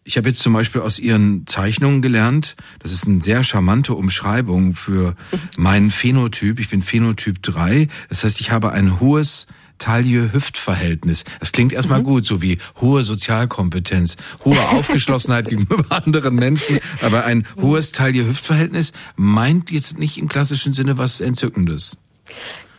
[0.05, 4.75] Ich habe jetzt zum Beispiel aus Ihren Zeichnungen gelernt, das ist eine sehr charmante Umschreibung
[4.75, 5.15] für
[5.57, 6.59] meinen Phänotyp.
[6.59, 7.89] Ich bin Phänotyp 3.
[8.09, 9.47] Das heißt, ich habe ein hohes
[9.83, 11.25] Taille-Hüft-Verhältnis.
[11.41, 12.05] Das klingt erstmal mhm.
[12.05, 19.73] gut, so wie hohe Sozialkompetenz, hohe Aufgeschlossenheit gegenüber anderen Menschen, aber ein hohes Taille-Hüft-Verhältnis meint
[19.73, 21.99] jetzt nicht im klassischen Sinne was Entzückendes.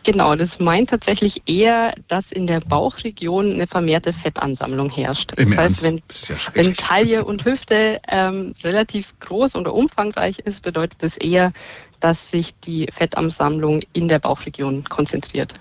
[0.04, 5.32] Genau, das meint tatsächlich eher, dass in der Bauchregion eine vermehrte Fettansammlung herrscht.
[5.36, 6.74] Im das heißt, wenn, Das ja wenn.
[6.74, 11.52] Taille und Hüfte ähm, relativ groß oder umfangreich ist, bedeutet das eher,
[12.00, 15.54] dass sich die Fettansammlung in der Bauchregion konzentriert.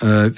[0.00, 0.30] Äh, ja,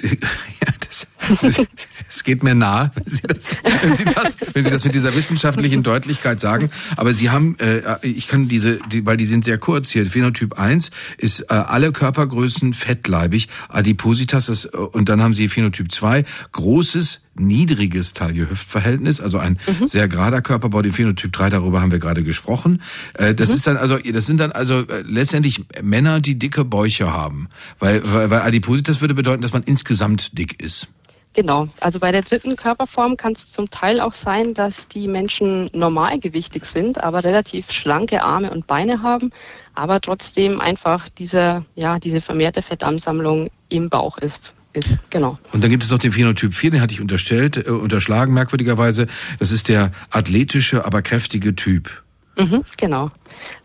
[0.79, 1.61] das, das,
[2.07, 5.15] das geht mir nahe, wenn Sie, das, wenn, Sie das, wenn Sie das mit dieser
[5.15, 6.69] wissenschaftlichen Deutlichkeit sagen.
[6.97, 10.05] Aber Sie haben, äh, ich kann diese, die, weil die sind sehr kurz hier.
[10.05, 16.23] Phänotyp 1 ist äh, alle Körpergrößen fettleibig, Adipositas, das, und dann haben Sie Phänotyp 2,
[16.51, 22.23] großes, niedriges Taille-Hüft-Verhältnis, also ein sehr gerader Körperbau, den Phänotyp 3, darüber haben wir gerade
[22.23, 22.81] gesprochen.
[23.13, 27.13] Äh, das ist dann also, das sind dann also äh, letztendlich Männer, die dicke Bäuche
[27.13, 27.47] haben.
[27.79, 30.89] Weil, weil, weil Adipositas würde bedeuten, dass man insgesamt dick ist.
[31.33, 31.69] Genau.
[31.79, 36.65] Also bei der dritten Körperform kann es zum Teil auch sein, dass die Menschen normalgewichtig
[36.65, 39.31] sind, aber relativ schlanke Arme und Beine haben,
[39.73, 44.53] aber trotzdem einfach diese, ja, diese vermehrte Fettansammlung im Bauch ist.
[44.73, 44.97] Ist.
[45.09, 45.37] Genau.
[45.51, 49.07] Und dann gibt es noch den Phänotyp 4, den hatte ich unterstellt, äh, unterschlagen merkwürdigerweise.
[49.39, 52.03] Das ist der athletische, aber kräftige Typ.
[52.37, 53.11] Mhm, genau.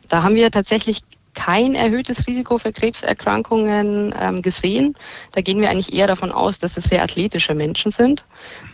[0.09, 1.01] Da haben wir tatsächlich
[1.37, 4.97] kein erhöhtes Risiko für Krebserkrankungen ähm, gesehen.
[5.33, 8.25] Da gehen wir eigentlich eher davon aus, dass es sehr athletische Menschen sind,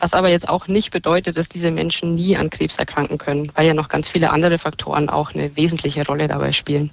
[0.00, 3.66] was aber jetzt auch nicht bedeutet, dass diese Menschen nie an Krebs erkranken können, weil
[3.66, 6.92] ja noch ganz viele andere Faktoren auch eine wesentliche Rolle dabei spielen.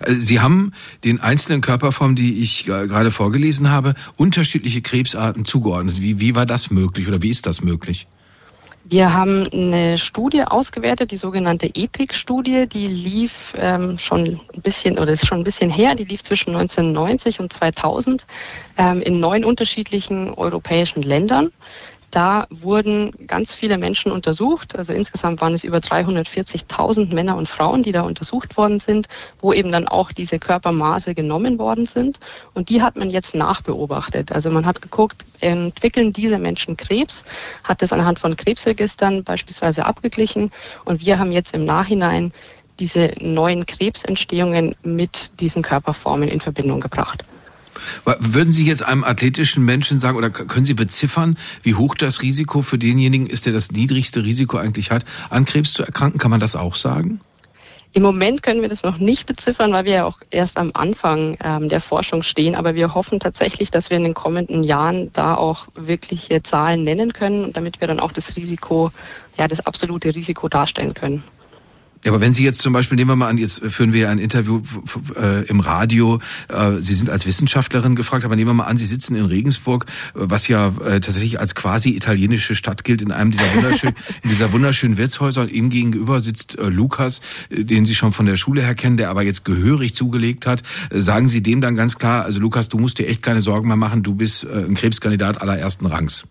[0.00, 0.72] Äh, Sie haben
[1.04, 6.00] den einzelnen Körperformen, die ich gerade vorgelesen habe, unterschiedliche Krebsarten zugeordnet.
[6.00, 8.06] Wie, wie war das möglich oder wie ist das möglich?
[8.84, 15.12] Wir haben eine Studie ausgewertet, die sogenannte EPIC-Studie, die lief ähm, schon ein bisschen oder
[15.12, 18.26] ist schon ein bisschen her, die lief zwischen 1990 und 2000
[18.78, 21.52] ähm, in neun unterschiedlichen europäischen Ländern.
[22.12, 24.76] Da wurden ganz viele Menschen untersucht.
[24.76, 29.08] Also insgesamt waren es über 340.000 Männer und Frauen, die da untersucht worden sind,
[29.40, 32.20] wo eben dann auch diese Körpermaße genommen worden sind.
[32.52, 34.30] Und die hat man jetzt nachbeobachtet.
[34.30, 37.24] Also man hat geguckt, entwickeln diese Menschen Krebs,
[37.64, 40.52] hat das anhand von Krebsregistern beispielsweise abgeglichen.
[40.84, 42.34] Und wir haben jetzt im Nachhinein
[42.78, 47.24] diese neuen Krebsentstehungen mit diesen Körperformen in Verbindung gebracht.
[48.04, 52.62] Würden Sie jetzt einem athletischen Menschen sagen oder können Sie beziffern, wie hoch das Risiko
[52.62, 56.18] für denjenigen ist, der das niedrigste Risiko eigentlich hat, an Krebs zu erkranken?
[56.18, 57.20] Kann man das auch sagen?
[57.94, 61.36] Im Moment können wir das noch nicht beziffern, weil wir ja auch erst am Anfang
[61.44, 62.54] ähm, der Forschung stehen.
[62.54, 67.12] Aber wir hoffen tatsächlich, dass wir in den kommenden Jahren da auch wirkliche Zahlen nennen
[67.12, 68.90] können, damit wir dann auch das Risiko,
[69.36, 71.22] ja, das absolute Risiko darstellen können.
[72.04, 74.10] Ja, aber wenn Sie jetzt zum Beispiel, nehmen wir mal an, jetzt führen wir ja
[74.10, 74.60] ein Interview
[75.14, 78.86] äh, im Radio, äh, Sie sind als Wissenschaftlerin gefragt, aber nehmen wir mal an, Sie
[78.86, 83.30] sitzen in Regensburg, äh, was ja äh, tatsächlich als quasi italienische Stadt gilt, in einem
[83.30, 88.26] dieser wunderschönen, in dieser wunderschönen Wirtshäuser und ihm gegenüber sitzt Lukas, den Sie schon von
[88.26, 90.62] der Schule her kennen, der aber jetzt gehörig zugelegt hat.
[90.90, 93.76] Sagen Sie dem dann ganz klar, also Lukas, du musst dir echt keine Sorgen mehr
[93.76, 96.24] machen, du bist ein Krebskandidat allerersten Rangs.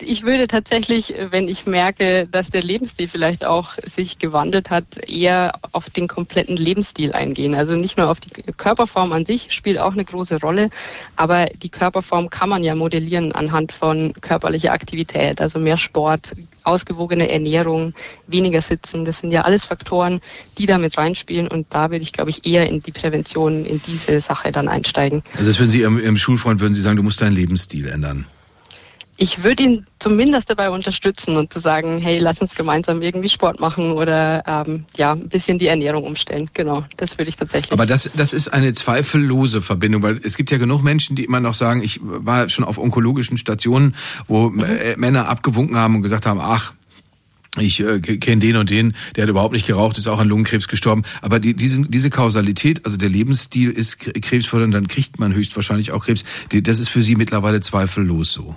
[0.00, 5.52] Ich würde tatsächlich, wenn ich merke, dass der Lebensstil vielleicht auch sich gewandelt hat, eher
[5.72, 7.54] auf den kompletten Lebensstil eingehen.
[7.54, 10.70] Also nicht nur auf die Körperform an sich spielt auch eine große Rolle,
[11.16, 17.30] aber die Körperform kann man ja modellieren anhand von körperlicher Aktivität, also mehr Sport, ausgewogene
[17.30, 17.94] Ernährung,
[18.26, 19.04] weniger Sitzen.
[19.04, 20.20] Das sind ja alles Faktoren,
[20.58, 23.80] die da mit reinspielen und da würde ich, glaube ich, eher in die Prävention, in
[23.86, 25.22] diese Sache dann einsteigen.
[25.34, 28.26] Also das würden Sie Ihrem, Ihrem Schulfreund, würden Sie sagen, du musst deinen Lebensstil ändern?
[29.22, 33.60] Ich würde ihn zumindest dabei unterstützen und zu sagen, hey, lass uns gemeinsam irgendwie Sport
[33.60, 36.48] machen oder ähm, ja, ein bisschen die Ernährung umstellen.
[36.54, 37.70] Genau, das würde ich tatsächlich.
[37.70, 41.40] Aber das, das ist eine zweifellose Verbindung, weil es gibt ja genug Menschen, die immer
[41.40, 43.94] noch sagen, ich war schon auf onkologischen Stationen,
[44.26, 44.64] wo mhm.
[44.96, 46.72] Männer abgewunken haben und gesagt haben, ach,
[47.58, 50.66] ich äh, kenne den und den, der hat überhaupt nicht geraucht, ist auch an Lungenkrebs
[50.66, 51.02] gestorben.
[51.20, 56.06] Aber die, diese, diese Kausalität, also der Lebensstil ist krebsfördernd, dann kriegt man höchstwahrscheinlich auch
[56.06, 56.24] Krebs.
[56.48, 58.56] Das ist für Sie mittlerweile zweifellos so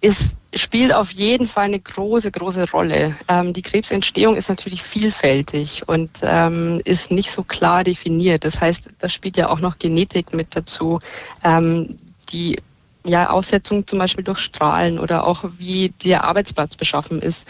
[0.00, 3.16] es spielt auf jeden Fall eine große, große Rolle.
[3.28, 8.44] Ähm, die Krebsentstehung ist natürlich vielfältig und ähm, ist nicht so klar definiert.
[8.44, 11.00] Das heißt, da spielt ja auch noch Genetik mit dazu,
[11.44, 11.98] ähm,
[12.30, 12.58] die
[13.04, 17.46] ja, Aussetzung zum Beispiel durch Strahlen oder auch wie der Arbeitsplatz beschaffen ist,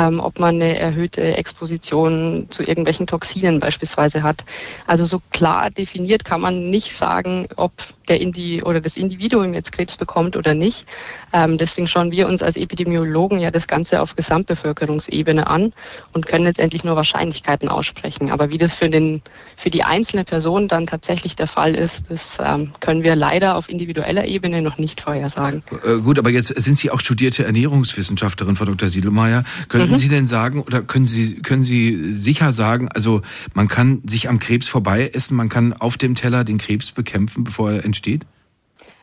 [0.00, 4.44] ähm, ob man eine erhöhte Exposition zu irgendwelchen Toxinen beispielsweise hat.
[4.86, 7.72] Also so klar definiert kann man nicht sagen, ob
[8.08, 10.86] der Indi oder das Individuum jetzt Krebs bekommt oder nicht.
[11.32, 15.72] Ähm, deswegen schauen wir uns als Epidemiologen ja das Ganze auf Gesamtbevölkerungsebene an
[16.12, 18.30] und können letztendlich nur Wahrscheinlichkeiten aussprechen.
[18.30, 19.22] Aber wie das für, den,
[19.56, 23.68] für die einzelne Person dann tatsächlich der Fall ist, das ähm, können wir leider auf
[23.68, 25.62] individueller Ebene noch nicht vorhersagen.
[25.84, 28.88] Äh, gut, aber jetzt sind Sie auch studierte Ernährungswissenschaftlerin, Frau Dr.
[28.88, 29.44] Siedelmeier.
[29.68, 29.96] Könnten mhm.
[29.96, 33.22] Sie denn sagen oder können Sie, können Sie sicher sagen, also
[33.54, 37.44] man kann sich am Krebs vorbei essen, man kann auf dem Teller den Krebs bekämpfen,
[37.44, 38.22] bevor er entsteht?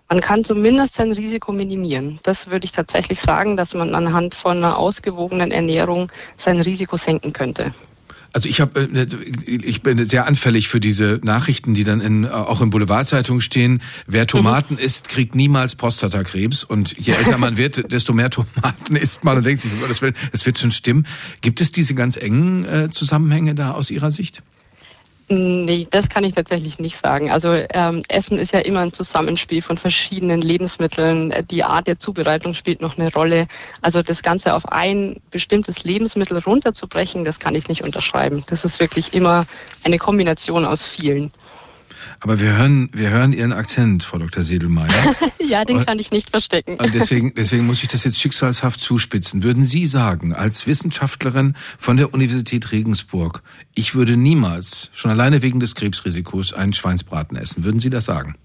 [0.10, 2.19] Man kann zumindest sein Risiko minimieren.
[2.23, 7.34] Das würde ich tatsächlich sagen, dass man anhand von einer ausgewogenen Ernährung sein Risiko senken
[7.34, 7.73] könnte.
[8.34, 9.08] Also ich habe, äh,
[9.46, 13.82] ich bin sehr anfällig für diese Nachrichten, die dann in, äh, auch in Boulevardzeitungen stehen.
[14.06, 14.80] Wer Tomaten mhm.
[14.80, 16.63] isst, kriegt niemals Prostatakrebs.
[16.63, 20.16] Und je älter man wird, desto mehr Tomaten isst man und denkt sich, das wird,
[20.32, 21.08] das wird schon stimmen.
[21.42, 24.44] Gibt es diese ganz engen äh, Zusammenhänge da aus Ihrer Sicht?
[25.30, 27.32] Nee, das kann ich tatsächlich nicht sagen.
[27.32, 31.34] Also ähm, Essen ist ja immer ein Zusammenspiel von verschiedenen Lebensmitteln.
[31.52, 33.48] Die Art der Zubereitung spielt noch eine Rolle.
[33.82, 38.46] Also das Ganze auf ein bestimmtes Lebensmittel runterzubrechen, das kann ich nicht unterschreiben.
[38.50, 39.46] Das ist wirklich immer
[39.84, 41.32] eine Kombination aus vielen.
[42.20, 44.44] Aber wir hören, wir hören Ihren Akzent, Frau Dr.
[44.44, 44.90] Sedelmeier.
[45.48, 46.78] ja, den kann ich nicht verstecken.
[46.78, 49.44] Und deswegen, deswegen muss ich das jetzt schicksalshaft zuspitzen.
[49.44, 53.44] Würden Sie sagen, als Wissenschaftlerin von der Universität Regensburg,
[53.76, 57.64] ich würde niemals, schon alleine wegen des Krebsrisikos, einen Schweinsbraten essen?
[57.64, 58.36] Würden Sie das sagen?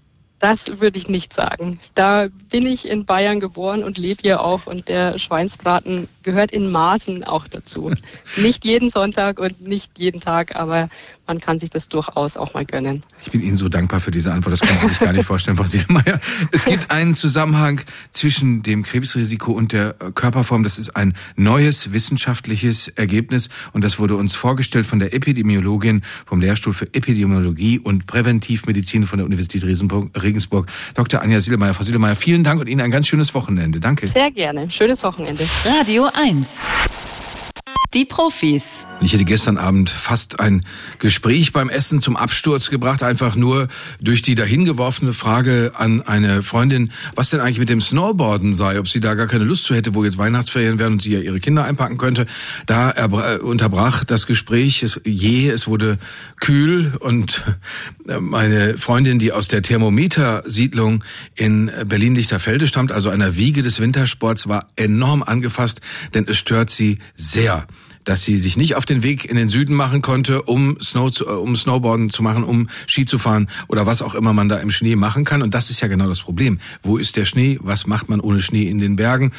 [0.43, 1.79] Das würde ich nicht sagen.
[1.95, 6.69] Da bin ich in Bayern geboren und lebe hier auch und der Schweinsbraten gehört in
[6.69, 7.93] Maßen auch dazu.
[8.35, 10.89] nicht jeden Sonntag und nicht jeden Tag, aber
[11.33, 13.01] man kann sich das durchaus auch mal gönnen.
[13.25, 15.57] Ich bin Ihnen so dankbar für diese Antwort, das können Sie sich gar nicht vorstellen,
[15.57, 16.19] Frau Siedelmeier.
[16.51, 20.61] Es gibt einen Zusammenhang zwischen dem Krebsrisiko und der Körperform.
[20.61, 26.39] Das ist ein neues wissenschaftliches Ergebnis und das wurde uns vorgestellt von der Epidemiologin vom
[26.39, 31.19] Lehrstuhl für Epidemiologie und Präventivmedizin von der Universität Regensburg, Dr.
[31.19, 31.73] Anja Siedelmeier.
[31.73, 33.79] Frau Siedelmeier, vielen Dank und Ihnen ein ganz schönes Wochenende.
[33.79, 34.07] Danke.
[34.07, 34.69] Sehr gerne.
[34.69, 35.47] Schönes Wochenende.
[35.65, 36.69] Radio 1
[37.93, 38.87] Die Profis.
[39.01, 40.65] Ich hätte gestern Abend fast ein
[40.97, 43.67] Gespräch beim Essen zum Absturz gebracht, einfach nur
[44.01, 48.87] durch die dahingeworfene Frage an eine Freundin, was denn eigentlich mit dem Snowboarden sei, ob
[48.87, 51.39] sie da gar keine Lust zu hätte, wo jetzt Weihnachtsferien wären und sie ja ihre
[51.39, 52.25] Kinder einpacken könnte.
[52.65, 52.89] Da
[53.43, 55.99] unterbrach das Gespräch es je, es wurde
[56.39, 57.43] kühl und
[58.07, 61.03] äh, meine Freundin, die aus der Thermometersiedlung
[61.35, 65.81] in Berlin-Lichterfelde stammt, also einer Wiege des Wintersports, war enorm angefasst,
[66.15, 67.67] denn es stört sie sehr
[68.03, 71.25] dass sie sich nicht auf den Weg in den Süden machen konnte, um Snow zu,
[71.25, 74.57] äh, um Snowboarden zu machen, um Ski zu fahren oder was auch immer man da
[74.57, 75.41] im Schnee machen kann.
[75.41, 76.59] Und das ist ja genau das Problem.
[76.81, 77.59] Wo ist der Schnee?
[77.61, 79.31] Was macht man ohne Schnee in den Bergen?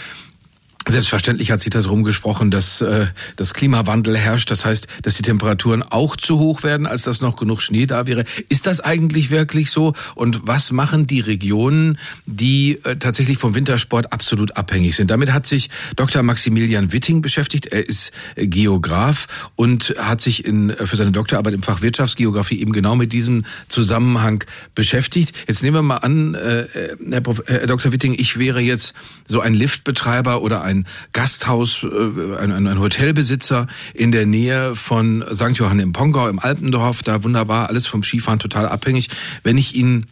[0.86, 4.50] Selbstverständlich hat sich das rumgesprochen, dass äh, das Klimawandel herrscht.
[4.50, 8.06] Das heißt, dass die Temperaturen auch zu hoch werden, als dass noch genug Schnee da
[8.06, 8.24] wäre.
[8.50, 9.94] Ist das eigentlich wirklich so?
[10.14, 15.10] Und was machen die Regionen, die äh, tatsächlich vom Wintersport absolut abhängig sind?
[15.10, 16.22] Damit hat sich Dr.
[16.22, 17.66] Maximilian Witting beschäftigt.
[17.68, 22.60] Er ist äh, Geograf und hat sich in, äh, für seine Doktorarbeit im Fach Wirtschaftsgeografie
[22.60, 24.44] eben genau mit diesem Zusammenhang
[24.74, 25.34] beschäftigt.
[25.48, 26.66] Jetzt nehmen wir mal an, äh,
[27.10, 27.90] Herr, Prof, Herr Dr.
[27.90, 28.92] Witting, ich wäre jetzt
[29.26, 35.24] so ein Liftbetreiber oder ein ein Gasthaus, äh, ein, ein Hotelbesitzer in der Nähe von
[35.32, 35.56] St.
[35.56, 39.10] Johann im Pongau, im Alpendorf, da wunderbar, alles vom Skifahren total abhängig.
[39.42, 40.06] Wenn ich Ihnen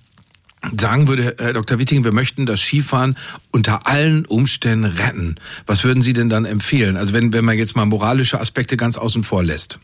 [0.79, 1.79] sagen würde, Herr Dr.
[1.79, 3.17] Witting, wir möchten das Skifahren
[3.51, 5.37] unter allen Umständen retten.
[5.67, 6.97] Was würden Sie denn dann empfehlen?
[6.97, 9.81] Also wenn, wenn man jetzt mal moralische Aspekte ganz außen vor lässt.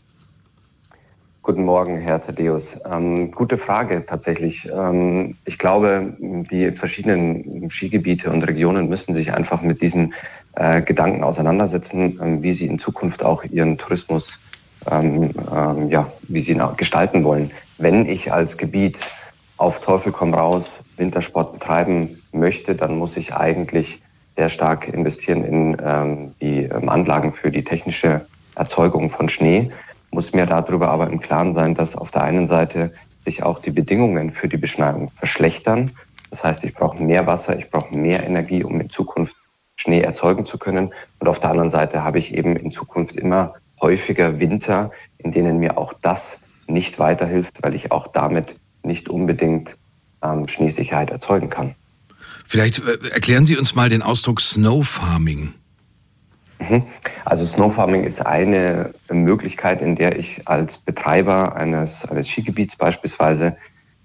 [1.41, 2.77] Guten Morgen, Herr Thaddeus.
[2.87, 4.69] Ähm, gute Frage tatsächlich.
[4.71, 10.13] Ähm, ich glaube, die verschiedenen Skigebiete und Regionen müssen sich einfach mit diesem
[10.59, 14.27] äh, Gedanken auseinandersetzen, ähm, wie sie in Zukunft auch ihren Tourismus,
[14.91, 17.51] ähm, ähm, ja, wie sie ihn gestalten wollen.
[17.77, 18.99] Wenn ich als Gebiet
[19.55, 20.65] auf Teufel komm raus
[20.97, 24.01] Wintersport betreiben möchte, dann muss ich eigentlich
[24.35, 29.71] sehr stark investieren in ähm, die ähm, Anlagen für die technische Erzeugung von Schnee,
[30.11, 32.91] muss mir darüber aber im Klaren sein, dass auf der einen Seite
[33.23, 35.91] sich auch die Bedingungen für die Beschneiung verschlechtern.
[36.31, 39.35] Das heißt, ich brauche mehr Wasser, ich brauche mehr Energie, um in Zukunft
[39.79, 40.93] Schnee erzeugen zu können.
[41.19, 45.59] Und auf der anderen Seite habe ich eben in Zukunft immer häufiger Winter, in denen
[45.59, 49.77] mir auch das nicht weiterhilft, weil ich auch damit nicht unbedingt
[50.21, 51.75] ähm, Schneesicherheit erzeugen kann.
[52.45, 55.53] Vielleicht äh, erklären Sie uns mal den Ausdruck Snow Farming.
[56.59, 56.83] Mhm.
[57.23, 63.55] Also Snow Farming ist eine Möglichkeit, in der ich als Betreiber eines, eines Skigebiets beispielsweise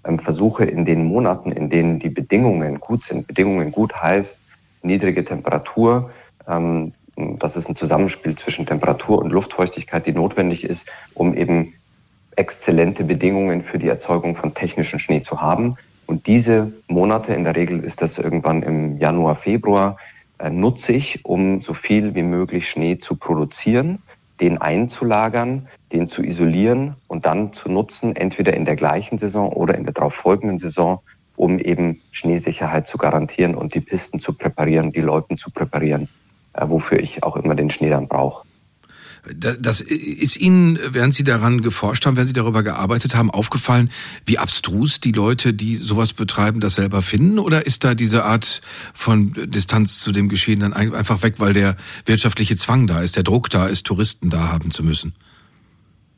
[0.05, 4.39] ähm, versuche, in den Monaten, in denen die Bedingungen gut sind, Bedingungen gut heißt,
[4.85, 6.11] niedrige Temperatur.
[6.47, 11.73] Ähm, das ist ein Zusammenspiel zwischen Temperatur und Luftfeuchtigkeit, die notwendig ist, um eben
[12.35, 15.77] exzellente Bedingungen für die Erzeugung von technischem Schnee zu haben.
[16.07, 19.97] Und diese Monate, in der Regel ist das irgendwann im Januar, Februar,
[20.37, 23.99] äh, nutze ich, um so viel wie möglich Schnee zu produzieren,
[24.41, 29.75] den einzulagern, den zu isolieren und dann zu nutzen, entweder in der gleichen Saison oder
[29.75, 30.99] in der darauf folgenden Saison,
[31.35, 36.07] um eben Schneesicherheit zu garantieren und die Pisten zu präparieren, die Loipen zu präparieren,
[36.53, 38.45] äh, wofür ich auch immer den Schnee dann brauche.
[39.33, 43.89] Das ist Ihnen, während Sie daran geforscht haben, während Sie darüber gearbeitet haben, aufgefallen,
[44.25, 47.39] wie abstrus die Leute, die sowas betreiben, das selber finden?
[47.39, 48.61] Oder ist da diese Art
[48.93, 53.23] von Distanz zu dem Geschehen dann einfach weg, weil der wirtschaftliche Zwang da ist, der
[53.23, 55.13] Druck da ist, Touristen da haben zu müssen?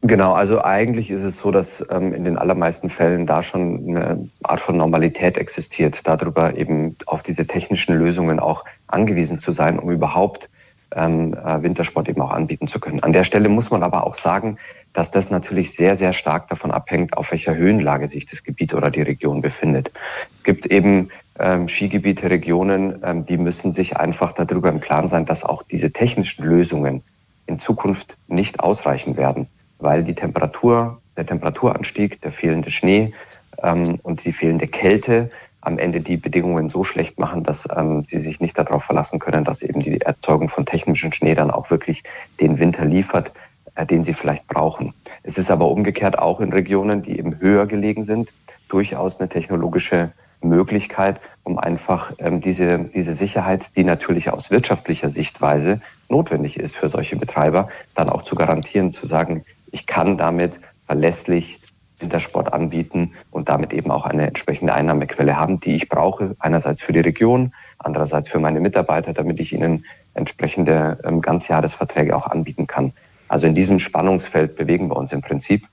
[0.07, 4.29] Genau, also eigentlich ist es so, dass ähm, in den allermeisten Fällen da schon eine
[4.41, 9.91] Art von Normalität existiert, darüber eben auf diese technischen Lösungen auch angewiesen zu sein, um
[9.91, 10.49] überhaupt
[10.95, 13.03] ähm, äh, Wintersport eben auch anbieten zu können.
[13.03, 14.57] An der Stelle muss man aber auch sagen,
[14.93, 18.89] dass das natürlich sehr, sehr stark davon abhängt, auf welcher Höhenlage sich das Gebiet oder
[18.89, 19.91] die Region befindet.
[20.37, 25.25] Es gibt eben ähm, Skigebiete, Regionen, ähm, die müssen sich einfach darüber im Klaren sein,
[25.25, 27.03] dass auch diese technischen Lösungen
[27.45, 33.13] in Zukunft nicht ausreichen werden weil die Temperatur, der Temperaturanstieg, der fehlende Schnee
[33.61, 35.29] ähm, und die fehlende Kälte
[35.61, 39.43] am Ende die Bedingungen so schlecht machen, dass ähm, sie sich nicht darauf verlassen können,
[39.43, 42.03] dass eben die Erzeugung von technischem Schnee dann auch wirklich
[42.39, 43.31] den Winter liefert,
[43.75, 44.93] äh, den sie vielleicht brauchen.
[45.23, 48.29] Es ist aber umgekehrt auch in Regionen, die eben höher gelegen sind,
[48.69, 50.11] durchaus eine technologische
[50.41, 56.89] Möglichkeit, um einfach ähm, diese, diese Sicherheit, die natürlich aus wirtschaftlicher Sichtweise notwendig ist für
[56.89, 61.59] solche Betreiber, dann auch zu garantieren, zu sagen, ich kann damit verlässlich
[61.99, 66.93] Wintersport anbieten und damit eben auch eine entsprechende Einnahmequelle haben, die ich brauche, einerseits für
[66.93, 72.93] die Region, andererseits für meine Mitarbeiter, damit ich ihnen entsprechende ähm, Ganzjahresverträge auch anbieten kann.
[73.27, 75.67] Also in diesem Spannungsfeld bewegen wir uns im Prinzip.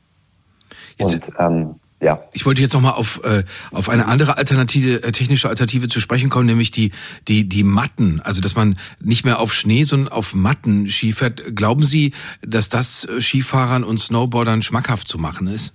[0.97, 2.23] Jetzt, und ähm, Ja.
[2.33, 6.01] Ich wollte jetzt noch mal auf äh, auf eine andere alternative äh, technische Alternative zu
[6.01, 6.91] sprechen kommen, nämlich die
[7.29, 11.57] die die Matten, also dass man nicht mehr auf Schnee, sondern auf Matten Ski fährt.
[11.57, 15.73] Glauben Sie, dass das äh, Skifahrern und Snowboardern schmackhaft zu machen ist?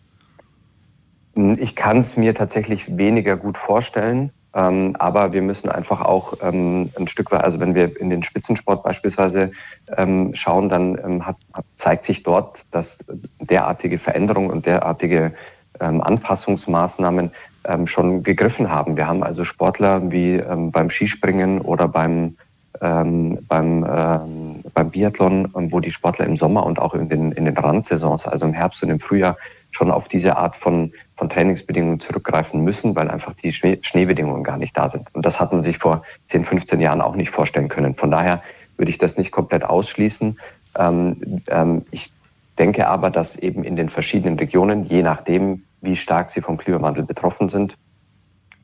[1.36, 4.32] Hm, ich kann es mir tatsächlich weniger gut vorstellen.
[4.53, 8.23] Ähm, aber wir müssen einfach auch ähm, ein Stück weit, also wenn wir in den
[8.23, 9.51] Spitzensport beispielsweise
[9.95, 11.38] ähm, schauen, dann ähm, hat,
[11.77, 12.99] zeigt sich dort, dass
[13.39, 15.34] derartige Veränderungen und derartige
[15.80, 17.32] Anpassungsmaßnahmen
[17.65, 18.97] ähm, schon gegriffen haben.
[18.97, 22.36] Wir haben also Sportler wie ähm, beim Skispringen oder beim
[22.82, 27.32] ähm, beim, ähm, beim Biathlon, ähm, wo die Sportler im Sommer und auch in den,
[27.32, 29.38] in den Randsaisons, also im Herbst und im Frühjahr,
[29.71, 34.57] schon auf diese Art von, von Trainingsbedingungen zurückgreifen müssen, weil einfach die Schnee, Schneebedingungen gar
[34.57, 35.07] nicht da sind.
[35.13, 37.95] Und das hat man sich vor 10, 15 Jahren auch nicht vorstellen können.
[37.95, 38.41] Von daher
[38.77, 40.39] würde ich das nicht komplett ausschließen.
[40.77, 42.11] Ähm, ähm, ich
[42.57, 47.03] denke aber, dass eben in den verschiedenen Regionen, je nachdem, wie stark sie vom Klimawandel
[47.03, 47.77] betroffen sind,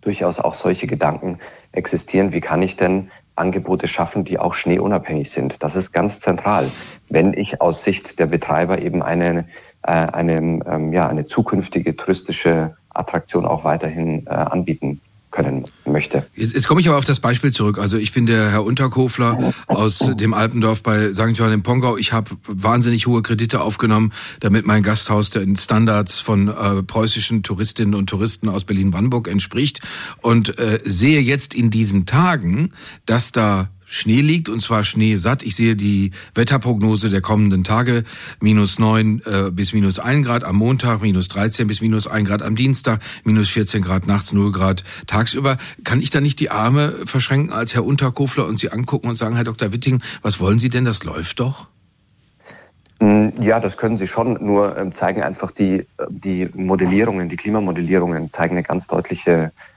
[0.01, 1.39] durchaus auch solche Gedanken
[1.71, 2.31] existieren.
[2.31, 5.61] Wie kann ich denn Angebote schaffen, die auch schneeunabhängig sind?
[5.61, 6.69] Das ist ganz zentral.
[7.09, 9.47] Wenn ich aus Sicht der Betreiber eben eine,
[9.83, 15.01] äh, eine, ähm, ja, eine zukünftige touristische Attraktion auch weiterhin äh, anbieten
[15.31, 16.25] können möchte.
[16.33, 17.77] Jetzt, jetzt komme ich aber auf das Beispiel zurück.
[17.77, 21.37] Also ich bin der Herr Unterkofler aus dem Alpendorf bei St.
[21.37, 21.97] Johann im Pongau.
[21.97, 27.95] Ich habe wahnsinnig hohe Kredite aufgenommen, damit mein Gasthaus den Standards von äh, preußischen Touristinnen
[27.95, 29.81] und Touristen aus Berlin-Brandenburg entspricht
[30.21, 32.71] und äh, sehe jetzt in diesen Tagen,
[33.05, 35.43] dass da Schnee liegt und zwar schneesatt.
[35.43, 38.03] Ich sehe die Wetterprognose der kommenden Tage.
[38.39, 42.41] Minus neun äh, bis minus ein Grad am Montag, minus 13 bis minus ein Grad
[42.41, 45.57] am Dienstag, minus 14 Grad nachts, null Grad tagsüber.
[45.83, 49.35] Kann ich da nicht die Arme verschränken als Herr Unterkofler und Sie angucken und sagen,
[49.35, 49.71] Herr Dr.
[49.71, 50.85] Witting, was wollen Sie denn?
[50.85, 51.67] Das läuft doch?
[52.99, 58.31] Mm, ja, das können Sie schon, nur ähm, zeigen einfach die, die Modellierungen, die Klimamodellierungen
[58.31, 59.74] zeigen eine ganz deutliche äh,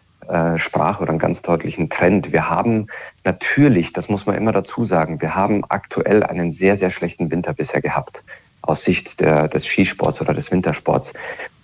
[0.57, 2.33] Sprache oder einen ganz deutlichen Trend.
[2.33, 2.89] Wir haben
[3.25, 7.55] natürlich, das muss man immer dazu sagen, wir haben aktuell einen sehr, sehr schlechten Winter
[7.55, 8.23] bisher gehabt
[8.63, 11.15] aus Sicht der, des Skisports oder des Wintersports.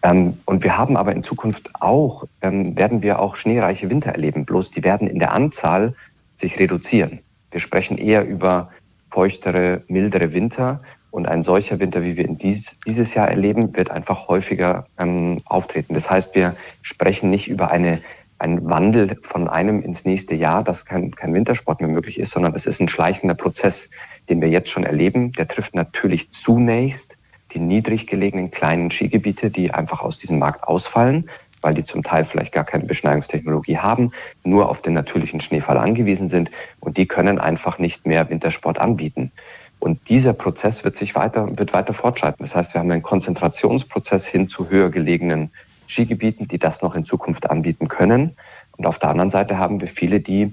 [0.03, 4.45] Ähm, und wir haben aber in Zukunft auch, ähm, werden wir auch schneereiche Winter erleben,
[4.45, 5.95] bloß die werden in der Anzahl
[6.37, 7.21] sich reduzieren.
[7.51, 8.71] Wir sprechen eher über
[9.11, 10.81] feuchtere, mildere Winter.
[11.11, 15.41] Und ein solcher Winter, wie wir ihn dies, dieses Jahr erleben, wird einfach häufiger ähm,
[15.45, 15.95] auftreten.
[15.95, 18.03] Das heißt, wir sprechen nicht über eine
[18.39, 22.55] ein Wandel von einem ins nächste Jahr, dass kein, kein Wintersport mehr möglich ist, sondern
[22.55, 23.91] es ist ein schleichender Prozess,
[24.29, 25.33] den wir jetzt schon erleben.
[25.33, 27.17] Der trifft natürlich zunächst
[27.53, 31.31] die niedrig gelegenen kleinen Skigebiete, die einfach aus diesem Markt ausfallen,
[31.63, 34.11] weil die zum Teil vielleicht gar keine Beschneiungstechnologie haben,
[34.45, 39.33] nur auf den natürlichen Schneefall angewiesen sind und die können einfach nicht mehr Wintersport anbieten.
[39.79, 42.45] Und dieser Prozess wird sich weiter, wird weiter fortschreiten.
[42.45, 45.51] Das heißt, wir haben einen Konzentrationsprozess hin zu höher gelegenen
[45.89, 48.37] Skigebieten, die das noch in Zukunft anbieten können.
[48.77, 50.53] Und auf der anderen Seite haben wir viele, die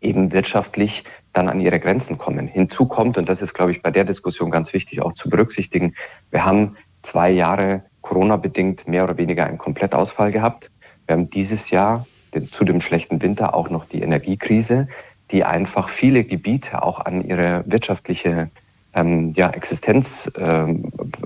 [0.00, 2.46] eben wirtschaftlich dann an ihre Grenzen kommen.
[2.48, 5.94] Hinzu kommt, und das ist, glaube ich, bei der Diskussion ganz wichtig auch zu berücksichtigen,
[6.30, 10.70] wir haben zwei Jahre Corona-bedingt mehr oder weniger einen Komplettausfall gehabt.
[11.06, 12.06] Wir haben dieses Jahr
[12.50, 14.88] zu dem schlechten Winter auch noch die Energiekrise,
[15.30, 18.50] die einfach viele Gebiete auch an ihre wirtschaftliche
[18.94, 20.72] ähm, ja, Existenzfrage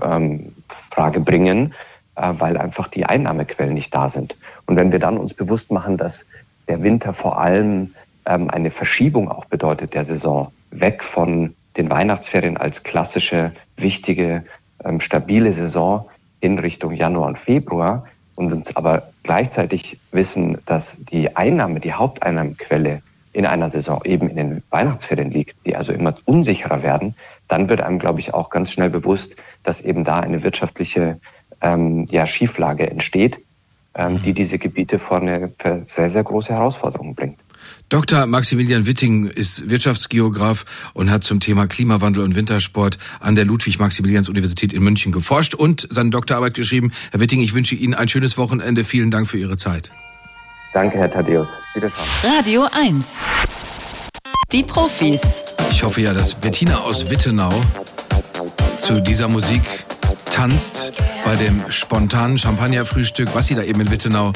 [0.03, 0.53] ähm,
[0.97, 1.73] ähm, bringen
[2.17, 4.35] weil einfach die Einnahmequellen nicht da sind.
[4.65, 6.25] Und wenn wir dann uns bewusst machen, dass
[6.67, 7.93] der Winter vor allem
[8.25, 14.43] ähm, eine Verschiebung auch bedeutet der Saison, weg von den Weihnachtsferien als klassische, wichtige,
[14.83, 16.09] ähm, stabile Saison
[16.41, 18.05] in Richtung Januar und Februar
[18.35, 23.01] und uns aber gleichzeitig wissen, dass die Einnahme, die Haupteinnahmequelle
[23.33, 27.15] in einer Saison eben in den Weihnachtsferien liegt, die also immer unsicherer werden,
[27.47, 31.19] dann wird einem, glaube ich, auch ganz schnell bewusst, dass eben da eine wirtschaftliche
[31.61, 33.39] ähm, ja, Schieflage entsteht,
[33.95, 35.51] ähm, die diese Gebiete vor eine
[35.85, 37.39] sehr, sehr große Herausforderung bringt.
[37.89, 38.25] Dr.
[38.25, 44.83] Maximilian Witting ist Wirtschaftsgeograf und hat zum Thema Klimawandel und Wintersport an der Ludwig-Maximilians-Universität in
[44.83, 46.91] München geforscht und seine Doktorarbeit geschrieben.
[47.11, 48.83] Herr Witting, ich wünsche Ihnen ein schönes Wochenende.
[48.83, 49.91] Vielen Dank für Ihre Zeit.
[50.73, 51.49] Danke, Herr Thaddeus.
[51.73, 52.07] Wiederschauen.
[52.23, 53.25] Radio 1.
[54.51, 55.43] Die Profis.
[55.71, 57.51] Ich hoffe ja, dass Bettina aus Wittenau
[58.79, 59.61] zu dieser Musik
[60.37, 60.91] tanzt
[61.25, 64.33] bei dem spontanen Champagnerfrühstück, was sie da eben in Wittenau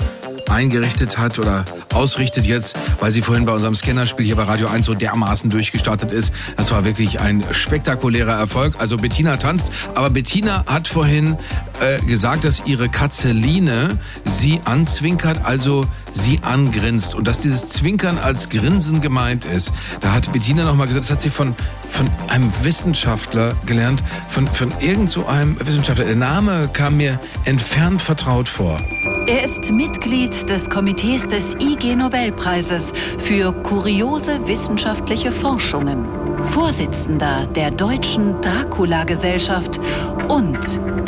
[0.49, 4.87] eingerichtet hat oder ausrichtet jetzt, weil sie vorhin bei unserem Scannerspiel hier bei Radio 1
[4.87, 6.33] so dermaßen durchgestartet ist.
[6.57, 8.77] Das war wirklich ein spektakulärer Erfolg.
[8.79, 11.37] Also Bettina tanzt, aber Bettina hat vorhin
[11.81, 17.15] äh, gesagt, dass ihre Katze Line sie anzwinkert, also sie angrinst.
[17.15, 19.71] Und dass dieses Zwinkern als Grinsen gemeint ist.
[19.99, 21.55] Da hat Bettina nochmal gesagt, das hat sie von,
[21.89, 26.05] von einem Wissenschaftler gelernt, von, von irgend so einem Wissenschaftler.
[26.05, 28.79] Der Name kam mir entfernt vertraut vor.
[29.27, 36.05] Er ist Mitglied des Komitees des IG Nobelpreises für kuriose wissenschaftliche Forschungen,
[36.43, 39.79] Vorsitzender der Deutschen Dracula-Gesellschaft
[40.27, 40.57] und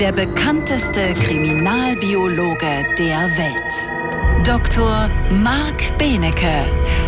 [0.03, 4.45] der bekannteste Kriminalbiologe der Welt.
[4.45, 5.09] Dr.
[5.31, 6.65] Marc Benecke,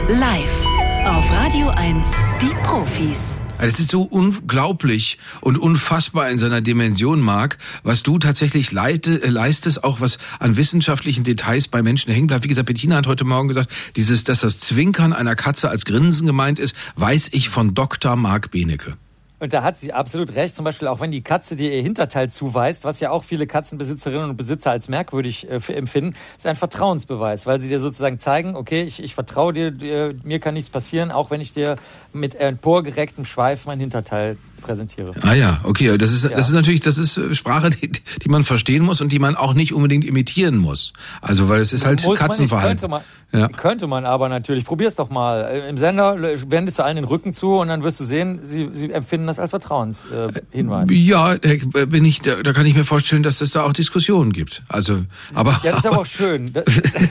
[0.08, 0.66] live
[1.06, 2.08] auf Radio 1,
[2.42, 3.42] die Profis.
[3.58, 9.28] Also es ist so unglaublich und unfassbar in seiner Dimension, Marc, was du tatsächlich äh,
[9.28, 12.46] leistest, auch was an wissenschaftlichen Details bei Menschen hängen bleibt.
[12.46, 16.26] Wie gesagt, Bettina hat heute Morgen gesagt, dieses, dass das Zwinkern einer Katze als Grinsen
[16.26, 18.16] gemeint ist, weiß ich von Dr.
[18.16, 18.96] Marc Benecke.
[19.40, 20.56] Und da hat sie absolut recht.
[20.56, 24.30] Zum Beispiel auch wenn die Katze dir ihr Hinterteil zuweist, was ja auch viele Katzenbesitzerinnen
[24.30, 28.84] und Besitzer als merkwürdig äh, empfinden, ist ein Vertrauensbeweis, weil sie dir sozusagen zeigen, okay,
[28.84, 31.76] ich, ich vertraue dir, dir, mir kann nichts passieren, auch wenn ich dir
[32.14, 35.12] mit emporgerecktem Schweif mein Hinterteil präsentiere.
[35.22, 36.32] Ah ja, okay, das ist ja.
[36.32, 39.36] das ist natürlich, das ist äh, Sprache, die, die man verstehen muss und die man
[39.36, 40.94] auch nicht unbedingt imitieren muss.
[41.22, 42.90] Also weil es ist halt muss Katzenverhalten.
[42.90, 43.58] Man nicht, könnte, man, ja.
[43.58, 44.66] könnte man aber natürlich.
[44.66, 45.42] Probier's doch mal.
[45.42, 48.70] Äh, Im Sender wendest du allen den Rücken zu und dann wirst du sehen, sie,
[48.72, 50.90] sie empfinden das als Vertrauenshinweis.
[50.90, 53.74] Äh, ja, da bin ich, da, da kann ich mir vorstellen, dass es da auch
[53.74, 54.64] Diskussionen gibt.
[54.68, 55.04] Also,
[55.34, 56.52] aber ja, das ist aber auch schön.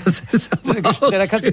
[0.04, 1.52] Das, das ist aber auch ja, da kannst du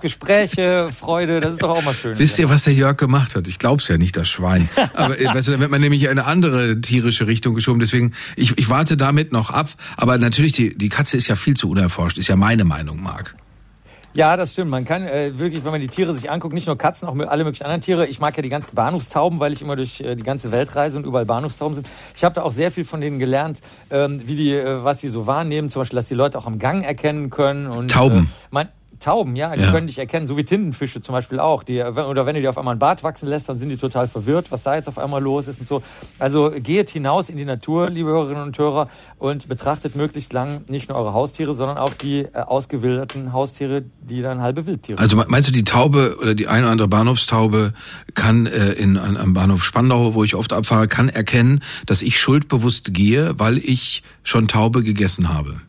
[0.00, 2.18] Gespräche, Freude, das ist doch auch mal schön.
[2.18, 3.46] Wisst ihr, was der Jörg gemacht hat?
[3.46, 4.68] Ich glaub's ja nicht, das Schwein.
[4.94, 7.80] Aber weißt du, da wird man nämlich in eine andere tierische Richtung geschoben.
[7.80, 9.68] Deswegen, ich, ich warte damit noch ab.
[9.96, 13.36] Aber natürlich, die, die Katze ist ja viel zu unerforscht, ist ja meine Meinung, Marc.
[14.12, 14.70] Ja, das stimmt.
[14.70, 17.44] Man kann äh, wirklich, wenn man die Tiere sich anguckt, nicht nur Katzen, auch alle
[17.44, 18.06] möglichen anderen Tiere.
[18.08, 20.98] Ich mag ja die ganzen Bahnhofstauben, weil ich immer durch äh, die ganze Welt reise
[20.98, 21.86] und überall Bahnhofstauben sind.
[22.16, 25.08] Ich habe da auch sehr viel von denen gelernt, ähm, wie die, äh, was sie
[25.08, 25.70] so wahrnehmen.
[25.70, 27.68] Zum Beispiel, dass die Leute auch am Gang erkennen können.
[27.68, 28.24] Und, Tauben.
[28.24, 28.68] Äh, man,
[29.00, 29.70] Tauben, ja, die ja.
[29.70, 31.62] können dich erkennen, so wie Tintenfische zum Beispiel auch.
[31.62, 34.08] Die, oder wenn du dir auf einmal ein Bart wachsen lässt, dann sind die total
[34.08, 35.82] verwirrt, was da jetzt auf einmal los ist und so.
[36.18, 38.88] Also geht hinaus in die Natur, liebe Hörerinnen und Hörer,
[39.18, 44.22] und betrachtet möglichst lang nicht nur eure Haustiere, sondern auch die äh, ausgewilderten Haustiere, die
[44.22, 45.12] dann halbe Wildtiere sind.
[45.12, 47.72] Also meinst du, die Taube oder die eine oder andere Bahnhofstaube
[48.14, 52.20] kann äh, in, an, am Bahnhof Spandau, wo ich oft abfahre, kann erkennen, dass ich
[52.20, 55.60] schuldbewusst gehe, weil ich schon Taube gegessen habe?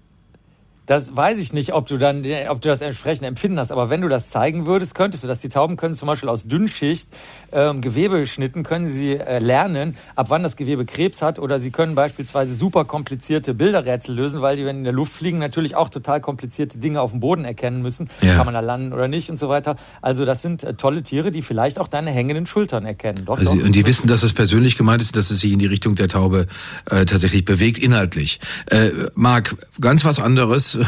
[0.92, 3.72] Das weiß ich nicht, ob du dann, ob du das entsprechend empfinden hast.
[3.72, 5.40] Aber wenn du das zeigen würdest, könntest du das.
[5.40, 7.08] Die Tauben können zum Beispiel aus Dünnschicht
[7.54, 11.40] ähm, Gewebe geschnitten, können sie äh, lernen, ab wann das Gewebe Krebs hat.
[11.40, 15.40] Oder sie können beispielsweise super komplizierte Bilderrätsel lösen, weil die, wenn in der Luft fliegen,
[15.40, 18.10] natürlich auch total komplizierte Dinge auf dem Boden erkennen müssen.
[18.20, 18.36] Ja.
[18.36, 19.78] Kann man da landen oder nicht und so weiter.
[20.02, 23.24] Also das sind äh, tolle Tiere, die vielleicht auch deine hängenden Schultern erkennen.
[23.24, 23.64] Doch, also, doch.
[23.64, 26.10] Und die wissen, dass es persönlich gemeint ist, dass es sich in die Richtung der
[26.10, 26.48] Taube
[26.90, 28.42] äh, tatsächlich bewegt, inhaltlich.
[28.66, 30.81] Äh, Marc, ganz was anderes.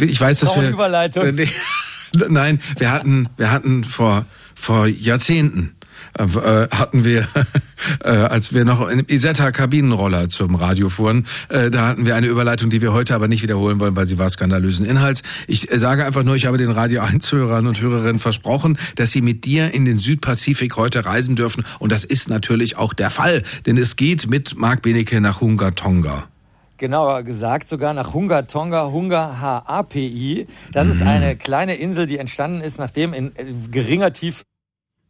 [0.00, 0.70] Ich weiß, dass wir.
[0.70, 1.24] Überleitung.
[2.28, 5.76] Nein, wir hatten, wir hatten vor, vor Jahrzehnten
[6.18, 7.28] äh, hatten wir,
[8.04, 12.26] äh, als wir noch in Isetta Kabinenroller zum Radio fuhren, äh, da hatten wir eine
[12.26, 15.22] Überleitung, die wir heute aber nicht wiederholen wollen, weil sie war skandalösen Inhalts.
[15.46, 19.10] Ich äh, sage einfach nur, ich habe den Radio 1 Hörern und Hörerinnen versprochen, dass
[19.10, 23.10] sie mit dir in den Südpazifik heute reisen dürfen und das ist natürlich auch der
[23.10, 26.28] Fall, denn es geht mit Marc Benecke nach Hunga Tonga
[26.78, 30.46] genauer gesagt sogar nach Hunga Tonga, Hunga HAPI.
[30.72, 30.92] Das mhm.
[30.92, 34.44] ist eine kleine Insel, die entstanden ist, nachdem in äh, geringer Tiefe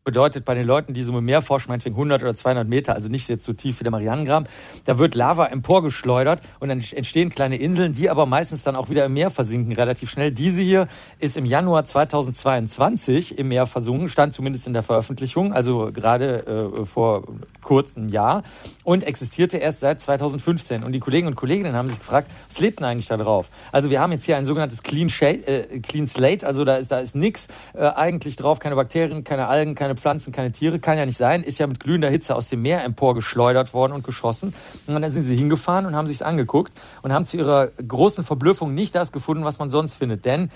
[0.06, 3.08] bedeutet bei den Leuten, die so im Meer forschen, meinetwegen 100 oder 200 Meter, also
[3.08, 4.48] nicht jetzt so tief wie der Marianengraben,
[4.86, 9.04] da wird Lava emporgeschleudert und dann entstehen kleine Inseln, die aber meistens dann auch wieder
[9.04, 10.30] im Meer versinken, relativ schnell.
[10.30, 10.86] Diese hier
[11.18, 16.86] ist im Januar 2022 im Meer versunken, stand zumindest in der Veröffentlichung, also gerade äh,
[16.86, 17.24] vor
[17.62, 18.44] kurzem Jahr
[18.84, 20.84] und existierte erst seit 2015.
[20.84, 23.48] Und die Kollegen und Kolleginnen haben sich gefragt, was lebt denn eigentlich da drauf?
[23.72, 26.92] Also wir haben jetzt hier ein sogenanntes Clean, Shade, äh, Clean Slate, also da ist,
[26.92, 30.98] da ist nichts äh, eigentlich drauf, keine Bakterien, keine Algen, keine Pflanzen, keine Tiere, kann
[30.98, 34.54] ja nicht sein, ist ja mit glühender Hitze aus dem Meer emporgeschleudert worden und geschossen.
[34.86, 36.72] Und dann sind sie hingefahren und haben sich angeguckt
[37.02, 40.24] und haben zu ihrer großen Verblüffung nicht das gefunden, was man sonst findet.
[40.24, 40.50] Denn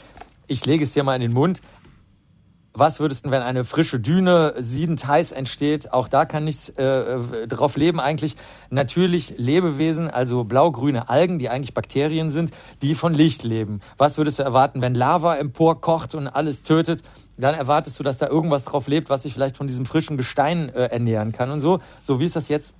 [0.47, 1.62] ich lege es dir mal in den Mund.
[2.80, 5.92] Was würdest du, wenn eine frische Düne siedend heiß entsteht?
[5.92, 8.36] Auch da kann nichts äh, drauf leben eigentlich.
[8.70, 13.82] Natürlich Lebewesen, also blaugrüne Algen, die eigentlich Bakterien sind, die von Licht leben.
[13.98, 17.02] Was würdest du erwarten, wenn Lava emporkocht und alles tötet?
[17.36, 20.68] dann erwartest du, dass da irgendwas drauf lebt, was sich vielleicht von diesem frischen Gestein
[20.68, 21.78] äh, ernähren kann und so.
[22.02, 22.74] So wie ist das jetzt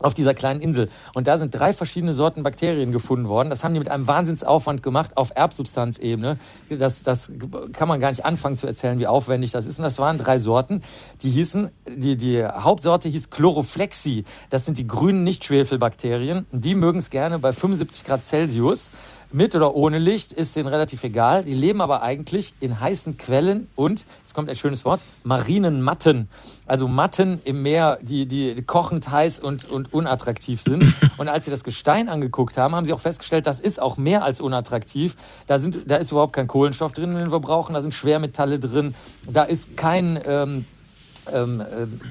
[0.00, 0.90] auf dieser kleinen Insel.
[1.14, 3.50] Und da sind drei verschiedene Sorten Bakterien gefunden worden.
[3.50, 6.38] Das haben die mit einem Wahnsinnsaufwand gemacht auf Erbsubstanzebene.
[6.68, 7.30] Das, das
[7.72, 9.78] kann man gar nicht anfangen zu erzählen, wie aufwendig das ist.
[9.78, 10.82] Und das waren drei Sorten.
[11.22, 14.24] Die hießen, die, die Hauptsorte hieß Chloroflexi.
[14.50, 16.46] Das sind die grünen Nichtschwefelbakterien.
[16.52, 18.90] Die mögen es gerne bei 75 Grad Celsius.
[19.32, 21.42] Mit oder ohne Licht ist denen relativ egal.
[21.42, 26.28] Die leben aber eigentlich in heißen Quellen und, jetzt kommt ein schönes Wort, marinen Matten.
[26.66, 30.82] Also Matten im Meer, die, die kochend heiß und, und unattraktiv sind.
[31.18, 34.24] Und als sie das Gestein angeguckt haben, haben sie auch festgestellt, das ist auch mehr
[34.24, 35.14] als unattraktiv.
[35.46, 37.74] Da, sind, da ist überhaupt kein Kohlenstoff drin, den wir brauchen.
[37.74, 38.96] Da sind Schwermetalle drin.
[39.30, 40.64] Da ist kein ähm,
[41.32, 41.64] ähm, äh,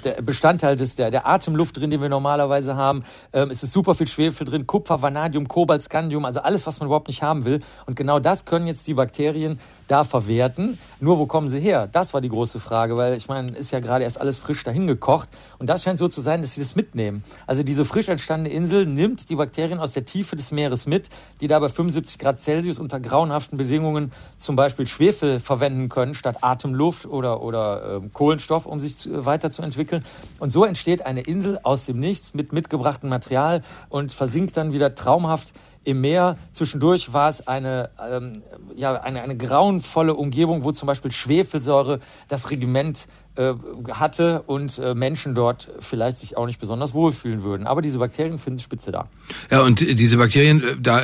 [0.03, 3.03] der Bestandteil des, der, der Atemluft drin, den wir normalerweise haben.
[3.31, 6.87] Ähm, es ist super viel Schwefel drin, Kupfer, Vanadium, Kobalt, Scandium, also alles, was man
[6.87, 7.61] überhaupt nicht haben will.
[7.85, 10.77] Und genau das können jetzt die Bakterien da verwerten.
[10.99, 11.87] Nur wo kommen sie her?
[11.91, 14.87] Das war die große Frage, weil ich meine, ist ja gerade erst alles frisch dahin
[14.87, 15.29] gekocht.
[15.63, 17.23] Und das scheint so zu sein, dass sie das mitnehmen.
[17.47, 21.09] Also diese frisch entstandene Insel nimmt die Bakterien aus der Tiefe des Meeres mit,
[21.39, 26.39] die da bei 75 Grad Celsius unter grauenhaften Bedingungen zum Beispiel Schwefel verwenden können, statt
[26.41, 30.03] Atemluft oder, oder äh, Kohlenstoff, um sich zu, äh, weiterzuentwickeln.
[30.37, 34.95] Und so entsteht eine Insel aus dem Nichts mit mitgebrachtem Material und versinkt dann wieder
[34.95, 35.53] traumhaft
[35.85, 36.37] im Meer.
[36.51, 38.43] Zwischendurch war es eine, ähm,
[38.75, 45.33] ja, eine, eine grauenvolle Umgebung, wo zum Beispiel Schwefelsäure das Regiment hatte und äh, Menschen
[45.33, 47.65] dort vielleicht sich auch nicht besonders wohlfühlen würden.
[47.65, 49.07] Aber diese Bakterien finden Spitze da.
[49.49, 51.03] Ja, und diese Bakterien, äh, da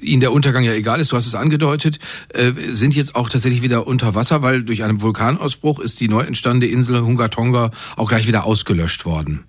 [0.00, 1.98] ihnen der Untergang ja egal ist, du hast es angedeutet,
[2.72, 6.70] sind jetzt auch tatsächlich wieder unter Wasser, weil durch einen Vulkanausbruch ist die neu entstandene
[6.70, 9.44] Insel Hunga Tonga auch gleich wieder ausgelöscht worden.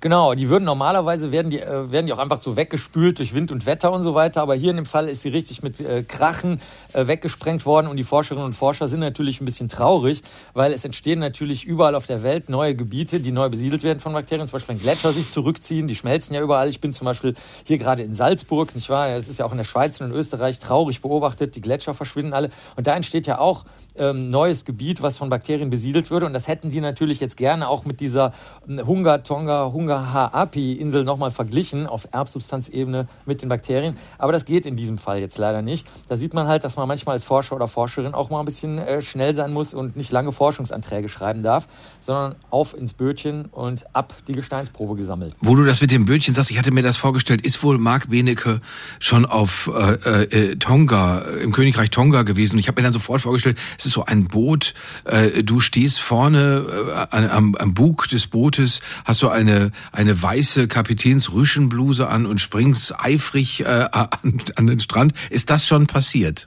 [0.00, 3.50] Genau, die würden normalerweise werden die, äh, werden die auch einfach so weggespült durch Wind
[3.50, 4.42] und Wetter und so weiter.
[4.42, 6.60] Aber hier in dem Fall ist sie richtig mit äh, Krachen
[6.92, 7.86] äh, weggesprengt worden.
[7.86, 10.22] Und die Forscherinnen und Forscher sind natürlich ein bisschen traurig,
[10.52, 14.12] weil es entstehen natürlich überall auf der Welt neue Gebiete, die neu besiedelt werden von
[14.12, 14.46] Bakterien.
[14.46, 16.68] Zum Beispiel wenn Gletscher sich zurückziehen, die schmelzen ja überall.
[16.68, 17.34] Ich bin zum Beispiel
[17.64, 19.08] hier gerade in Salzburg, nicht wahr?
[19.08, 21.56] Das ist ja auch in der Schweiz und in Österreich traurig beobachtet.
[21.56, 22.50] Die Gletscher verschwinden alle.
[22.76, 23.64] Und da entsteht ja auch
[23.98, 26.26] ähm, neues Gebiet, was von Bakterien besiedelt würde.
[26.26, 28.32] Und das hätten die natürlich jetzt gerne auch mit dieser
[28.68, 33.96] ähm, Hunga Tonga Hunga Haapi Insel nochmal verglichen auf Erbsubstanzebene mit den Bakterien.
[34.18, 35.86] Aber das geht in diesem Fall jetzt leider nicht.
[36.08, 38.78] Da sieht man halt, dass man manchmal als Forscher oder Forscherin auch mal ein bisschen
[38.78, 41.66] äh, schnell sein muss und nicht lange Forschungsanträge schreiben darf,
[42.00, 45.34] sondern auf ins Bötchen und ab die Gesteinsprobe gesammelt.
[45.40, 48.10] Wo du das mit dem Bötchen sagst, ich hatte mir das vorgestellt, ist wohl Marc
[48.10, 48.60] Benecke
[48.98, 52.56] schon auf äh, äh, Tonga, im Königreich Tonga gewesen.
[52.56, 54.74] Und ich habe mir dann sofort vorgestellt, es ist so ein Boot,
[55.04, 56.66] äh, du stehst vorne
[57.12, 62.98] äh, am, am Bug des Bootes, hast so eine, eine weiße Kapitänsrüschenbluse an und springst
[62.98, 64.10] eifrig äh, an,
[64.56, 65.12] an den Strand.
[65.30, 66.46] Ist das schon passiert?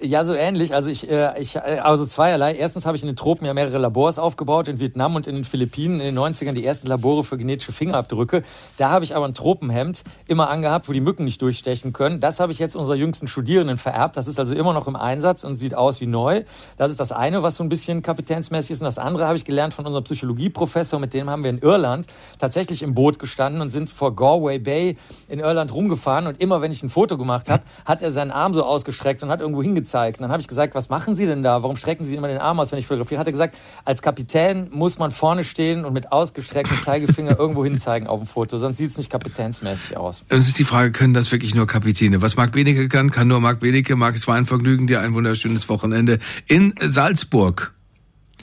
[0.00, 0.74] Ja, so ähnlich.
[0.74, 2.56] Also ich, äh, ich äh, also zweierlei.
[2.56, 5.44] Erstens habe ich in den Tropen ja mehrere Labors aufgebaut, in Vietnam und in den
[5.44, 8.42] Philippinen in den 90ern die ersten Labore für genetische Fingerabdrücke.
[8.76, 12.18] Da habe ich aber ein Tropenhemd immer angehabt, wo die Mücken nicht durchstechen können.
[12.18, 14.16] Das habe ich jetzt unserer jüngsten Studierenden vererbt.
[14.16, 16.42] Das ist also immer noch im Einsatz und sieht aus wie neu.
[16.76, 18.80] Das ist das eine, was so ein bisschen kapitänsmäßig ist.
[18.80, 22.08] Und das andere habe ich gelernt von unserem Psychologieprofessor, mit dem haben wir in Irland
[22.40, 24.96] tatsächlich im Boot gestanden und sind vor Galway Bay
[25.28, 26.26] in Irland rumgefahren.
[26.26, 29.28] Und immer wenn ich ein Foto gemacht habe, hat er seinen Arm so ausgestreckt und
[29.28, 30.18] hat irgendwo hingezeigt gezeigt.
[30.18, 31.62] Und dann habe ich gesagt, was machen Sie denn da?
[31.62, 33.20] Warum strecken Sie immer den Arm aus, wenn ich fotografiere?
[33.20, 33.54] Hat er gesagt,
[33.84, 38.58] als Kapitän muss man vorne stehen und mit ausgestrecktem Zeigefinger irgendwo hinzeigen auf dem Foto,
[38.58, 40.24] sonst sieht es nicht kapitänsmäßig aus.
[40.28, 42.22] Es ist die Frage, können das wirklich nur Kapitäne?
[42.22, 43.96] Was Marc Benecke kann, kann nur Marc Benecke.
[43.96, 47.73] Marc, es war ein Vergnügen, dir ein wunderschönes Wochenende in Salzburg.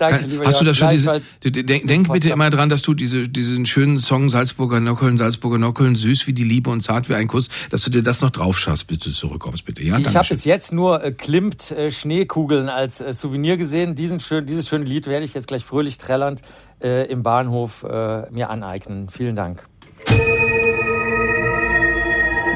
[0.01, 3.29] Danke, lieber Hast du das schon diese, denk, denk bitte immer dran, dass du diese,
[3.29, 7.27] diesen schönen Song Salzburger Nockeln, Salzburger Nockeln, süß wie die Liebe und zart wie ein
[7.27, 9.83] Kuss, dass du dir das noch drauf schaffst, bis du zurückkommst, bitte.
[9.83, 13.93] Ja, ich habe bis jetzt nur äh, Klimt äh, Schneekugeln als äh, Souvenir gesehen.
[13.93, 16.41] Diesen schön, dieses schöne Lied werde ich jetzt gleich fröhlich trällernd
[16.81, 19.07] äh, im Bahnhof äh, mir aneignen.
[19.11, 19.63] Vielen Dank.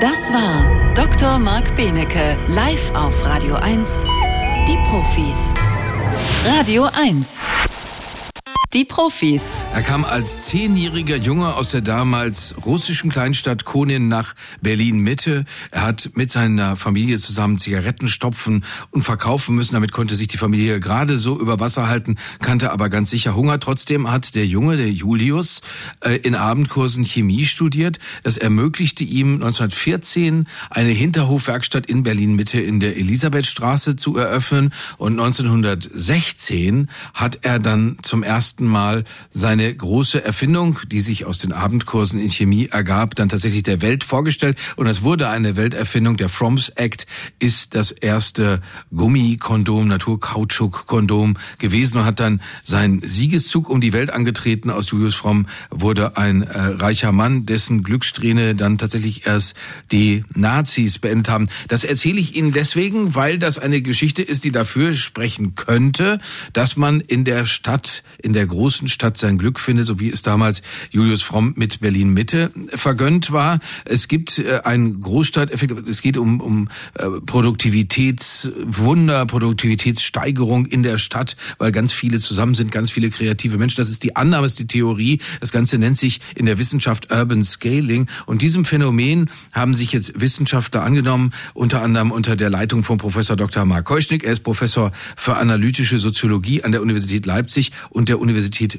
[0.02, 1.38] Das war Dr.
[1.38, 4.04] Marc Benecke, live auf Radio 1,
[4.68, 5.65] die Profis.
[6.46, 7.85] Radio 1.
[8.76, 9.64] Die Profis.
[9.74, 15.46] Er kam als zehnjähriger Junge aus der damals russischen Kleinstadt Konin nach Berlin Mitte.
[15.72, 19.76] Er hat mit seiner Familie zusammen Zigaretten stopfen und verkaufen müssen.
[19.76, 23.62] Damit konnte sich die Familie gerade so über Wasser halten, kannte aber ganz sicher Hunger.
[23.62, 25.62] Trotzdem hat der Junge, der Julius,
[26.02, 28.00] äh, in Abendkursen Chemie studiert.
[28.24, 34.74] Das ermöglichte ihm 1914 eine Hinterhofwerkstatt in Berlin Mitte in der Elisabethstraße zu eröffnen.
[34.98, 41.40] Und 1916 hat er dann zum ersten ersten Mal seine große Erfindung, die sich aus
[41.40, 44.58] den Abendkursen in Chemie ergab, dann tatsächlich der Welt vorgestellt.
[44.76, 46.18] Und es wurde eine Welterfindung.
[46.18, 47.06] Der Froms Act
[47.40, 48.62] ist das erste
[48.94, 54.70] Gummikondom, Naturkautschuk-Kondom gewesen und hat dann seinen Siegeszug um die Welt angetreten.
[54.70, 59.56] Aus Julius Fromm wurde ein äh, reicher Mann, dessen Glückssträhne dann tatsächlich erst
[59.92, 61.50] die Nazis beendet haben.
[61.68, 66.20] Das erzähle ich Ihnen deswegen, weil das eine Geschichte ist, die dafür sprechen könnte,
[66.54, 70.22] dass man in der Stadt, in der großen Stadt sein Glück findet, so wie es
[70.22, 73.60] damals Julius Fromm mit Berlin Mitte vergönnt war.
[73.86, 75.88] Es gibt äh, einen Großstadteffekt.
[75.88, 82.72] Es geht um, um äh, Produktivitätswunder, Produktivitätssteigerung in der Stadt, weil ganz viele zusammen sind,
[82.72, 83.78] ganz viele kreative Menschen.
[83.78, 85.20] Das ist die Annahme, ist die Theorie.
[85.40, 88.08] Das Ganze nennt sich in der Wissenschaft Urban Scaling.
[88.26, 93.36] Und diesem Phänomen haben sich jetzt Wissenschaftler angenommen, unter anderem unter der Leitung von Professor
[93.36, 93.66] Dr.
[93.66, 94.24] Mark Keuschnick.
[94.24, 98.35] Er ist Professor für analytische Soziologie an der Universität Leipzig und der Universität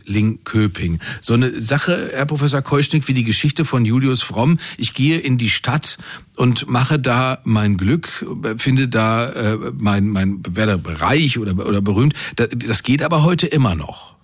[0.07, 0.99] Linköping.
[1.21, 4.59] So eine Sache, Herr Professor Keuschnick, wie die Geschichte von Julius Fromm.
[4.79, 5.99] Ich gehe in die Stadt
[6.37, 8.27] und mache da mein Glück,
[8.59, 12.15] finde da äh, mein, mein werde reich oder, oder berühmt.
[12.37, 14.17] Das geht aber heute immer noch.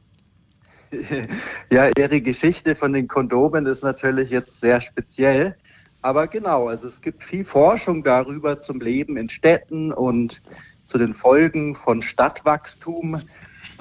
[1.70, 5.56] Ja, Ihre Geschichte von den Kondomen ist natürlich jetzt sehr speziell.
[6.02, 10.42] Aber genau, also es gibt viel Forschung darüber zum Leben in Städten und
[10.84, 13.20] zu den Folgen von Stadtwachstum.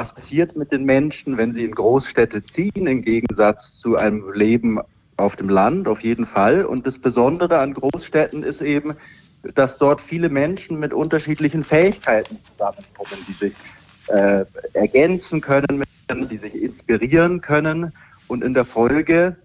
[0.01, 4.79] Was passiert mit den Menschen, wenn sie in Großstädte ziehen, im Gegensatz zu einem Leben
[5.17, 6.65] auf dem Land, auf jeden Fall.
[6.65, 8.95] Und das Besondere an Großstädten ist eben,
[9.53, 13.53] dass dort viele Menschen mit unterschiedlichen Fähigkeiten zusammenkommen, die sich
[14.07, 14.43] äh,
[14.73, 17.93] ergänzen können, die sich inspirieren können.
[18.27, 19.35] Und in der Folge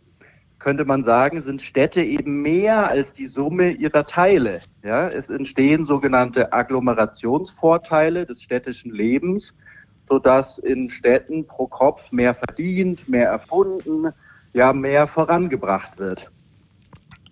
[0.58, 4.62] könnte man sagen, sind Städte eben mehr als die Summe ihrer Teile.
[4.82, 9.52] Ja, es entstehen sogenannte Agglomerationsvorteile des städtischen Lebens,
[10.08, 14.12] sodass in Städten pro Kopf mehr verdient, mehr erfunden,
[14.52, 16.30] ja, mehr vorangebracht wird.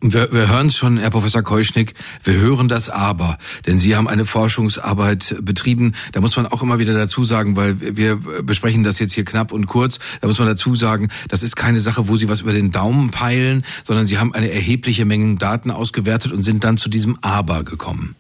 [0.06, 4.06] Wir, wir hören es schon, Herr Professor Keuschnick, wir hören das aber, denn Sie haben
[4.06, 5.94] eine Forschungsarbeit betrieben.
[6.12, 9.50] Da muss man auch immer wieder dazu sagen, weil wir besprechen das jetzt hier knapp
[9.50, 12.52] und kurz, da muss man dazu sagen, das ist keine Sache, wo Sie was über
[12.52, 16.90] den Daumen peilen, sondern Sie haben eine erhebliche Menge Daten ausgewertet und sind dann zu
[16.90, 18.14] diesem Aber gekommen.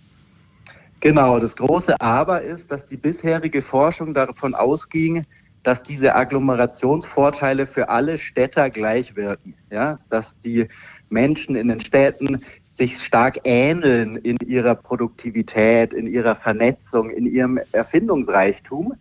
[1.04, 5.22] Genau, das große Aber ist, dass die bisherige Forschung davon ausging,
[5.62, 9.54] dass diese Agglomerationsvorteile für alle Städter gleich wirken.
[9.70, 10.66] Ja, dass die
[11.10, 12.40] Menschen in den Städten
[12.78, 18.94] sich stark ähneln in ihrer Produktivität, in ihrer Vernetzung, in ihrem Erfindungsreichtum.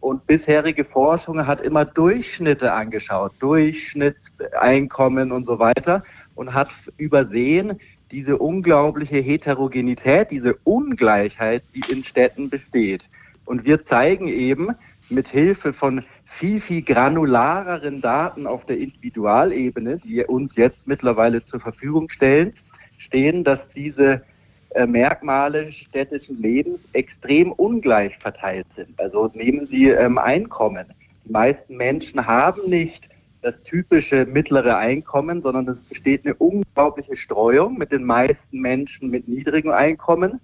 [0.00, 6.04] Und bisherige Forschung hat immer Durchschnitte angeschaut, Durchschnittseinkommen und so weiter
[6.34, 7.78] und hat übersehen
[8.10, 13.02] diese unglaubliche Heterogenität, diese Ungleichheit, die in Städten besteht.
[13.44, 14.68] Und wir zeigen eben
[15.10, 21.60] mit Hilfe von viel, viel granulareren Daten auf der Individualebene, die uns jetzt mittlerweile zur
[21.60, 22.52] Verfügung stellen,
[22.98, 24.22] stehen, dass diese
[24.70, 28.98] äh, Merkmale städtischen Lebens extrem ungleich verteilt sind.
[29.00, 30.86] Also nehmen Sie ähm, Einkommen.
[31.24, 33.09] Die meisten Menschen haben nicht
[33.42, 39.28] das typische mittlere Einkommen, sondern es besteht eine unglaubliche Streuung mit den meisten Menschen mit
[39.28, 40.40] niedrigem Einkommen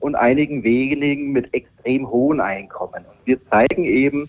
[0.00, 3.04] und einigen wenigen mit extrem hohen Einkommen.
[3.06, 4.28] Und wir zeigen eben,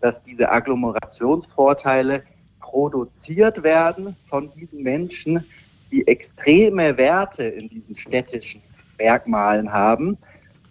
[0.00, 2.22] dass diese Agglomerationsvorteile
[2.60, 5.42] produziert werden von diesen Menschen,
[5.90, 8.60] die extreme Werte in diesen städtischen
[8.98, 10.18] Merkmalen haben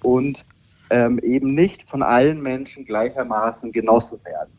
[0.03, 0.45] und
[0.89, 4.51] ähm, eben nicht von allen Menschen gleichermaßen genossen werden.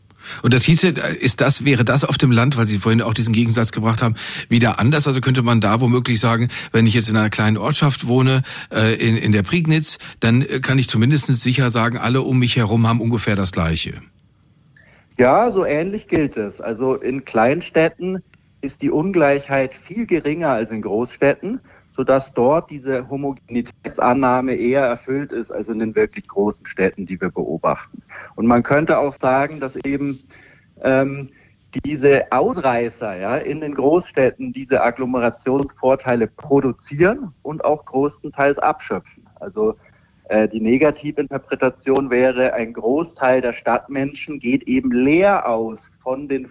[0.43, 3.33] Und das hieße, ist das, wäre das auf dem Land, weil Sie vorhin auch diesen
[3.33, 4.14] Gegensatz gebracht haben,
[4.49, 5.07] wieder anders?
[5.07, 8.95] Also könnte man da womöglich sagen, wenn ich jetzt in einer kleinen Ortschaft wohne, äh,
[8.95, 12.87] in, in der Prignitz, dann äh, kann ich zumindest sicher sagen, alle um mich herum
[12.87, 13.95] haben ungefähr das Gleiche.
[15.16, 16.61] Ja, so ähnlich gilt es.
[16.61, 18.22] Also in Kleinstädten
[18.61, 21.61] ist die Ungleichheit viel geringer als in Großstädten,
[21.95, 27.31] sodass dort diese Homogenitätsannahme eher erfüllt ist als in den wirklich großen Städten, die wir
[27.31, 28.03] beobachten.
[28.35, 30.19] Und man könnte auch sagen, dass eben
[30.83, 31.31] ähm,
[31.85, 39.25] diese Ausreißer ja, in den Großstädten diese Agglomerationsvorteile produzieren und auch größtenteils abschöpfen.
[39.37, 39.77] Also
[40.29, 46.49] äh, die Negativinterpretation wäre, ein Großteil der Stadtmenschen geht eben leer aus von den,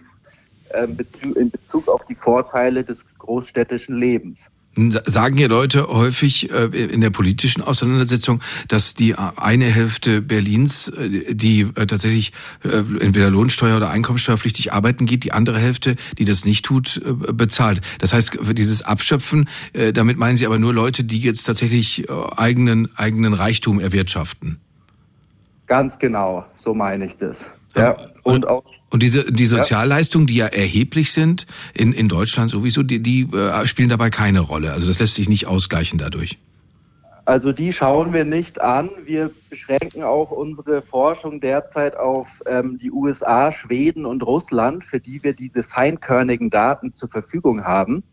[0.70, 0.88] äh,
[1.36, 4.50] in Bezug auf die Vorteile des großstädtischen Lebens.
[4.76, 11.36] Sagen hier Leute häufig äh, in der politischen Auseinandersetzung, dass die eine Hälfte Berlins, äh,
[11.36, 12.32] die äh, tatsächlich
[12.64, 17.02] entweder Lohnsteuer oder einkommensteuerpflichtig arbeiten geht, die andere Hälfte, die das nicht tut,
[17.34, 17.82] bezahlt.
[18.00, 19.50] Das heißt, dieses Abschöpfen,
[19.94, 24.60] damit meinen Sie aber nur Leute, die jetzt tatsächlich eigenen, eigenen Reichtum erwirtschaften.
[25.68, 27.38] Ganz genau, so meine ich das.
[27.76, 28.64] Ja, und auch
[28.94, 33.66] Und diese die Sozialleistungen, die ja erheblich sind in, in Deutschland sowieso, die, die äh,
[33.66, 34.72] spielen dabei keine Rolle.
[34.72, 36.38] Also das lässt sich nicht ausgleichen dadurch.
[37.26, 38.92] Also die schauen wir nicht an.
[39.04, 45.24] Wir beschränken auch unsere Forschung derzeit auf ähm, die USA, Schweden und Russland, für die
[45.24, 48.04] wir diese feinkörnigen Daten zur Verfügung haben.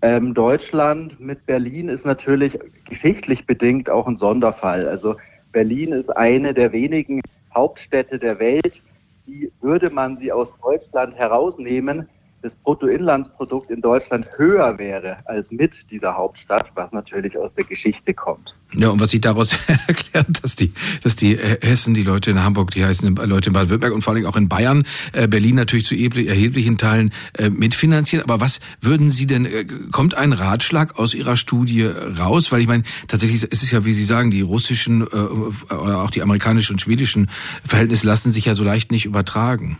[0.00, 2.58] Ähm, Deutschland mit Berlin ist natürlich
[2.88, 4.88] geschichtlich bedingt auch ein Sonderfall.
[4.88, 5.16] Also
[5.52, 7.20] Berlin ist eine der wenigen
[7.54, 8.80] Hauptstädte der Welt,
[9.26, 12.08] die würde man sie aus Deutschland herausnehmen,
[12.44, 18.12] das Bruttoinlandsprodukt in Deutschland höher wäre als mit dieser Hauptstadt, was natürlich aus der Geschichte
[18.12, 18.54] kommt.
[18.74, 20.72] Ja, und was sich daraus erklärt, dass die,
[21.02, 24.26] dass die Hessen, die Leute in Hamburg, die heißen Leute in Baden-Württemberg und vor allem
[24.26, 28.24] auch in Bayern, äh, Berlin natürlich zu erheblichen Teilen äh, mitfinanzieren.
[28.24, 32.52] Aber was würden Sie denn, äh, kommt ein Ratschlag aus Ihrer Studie raus?
[32.52, 36.20] Weil ich meine, tatsächlich ist es ja, wie Sie sagen, die russischen oder auch die
[36.20, 37.30] amerikanischen und schwedischen
[37.64, 39.78] Verhältnisse lassen sich ja so leicht nicht übertragen.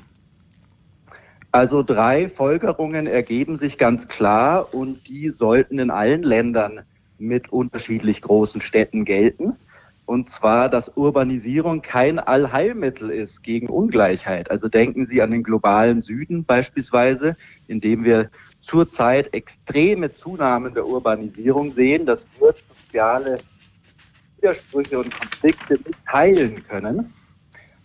[1.54, 6.80] Also drei Folgerungen ergeben sich ganz klar und die sollten in allen Ländern
[7.16, 9.52] mit unterschiedlich großen Städten gelten.
[10.04, 14.50] Und zwar, dass Urbanisierung kein Allheilmittel ist gegen Ungleichheit.
[14.50, 17.36] Also denken Sie an den globalen Süden beispielsweise,
[17.68, 18.30] in dem wir
[18.60, 23.38] zurzeit extreme Zunahmen der Urbanisierung sehen, dass wir soziale
[24.38, 27.12] Widersprüche und Konflikte nicht heilen können.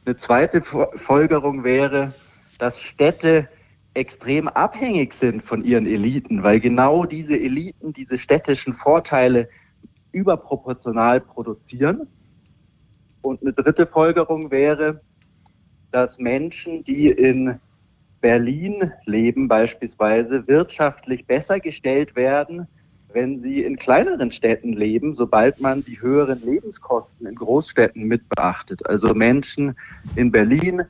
[0.05, 2.11] Eine zweite Folgerung wäre,
[2.57, 3.47] dass Städte
[3.93, 9.49] extrem abhängig sind von ihren Eliten, weil genau diese Eliten diese städtischen Vorteile
[10.11, 12.07] überproportional produzieren.
[13.21, 15.01] Und eine dritte Folgerung wäre,
[15.91, 17.59] dass Menschen, die in
[18.21, 22.67] Berlin leben beispielsweise, wirtschaftlich besser gestellt werden,
[23.11, 28.85] wenn sie in kleineren Städten leben, sobald man die höheren Lebenskosten in Großstädten mit beachtet.
[28.85, 29.75] Also Menschen
[30.15, 30.83] in Berlin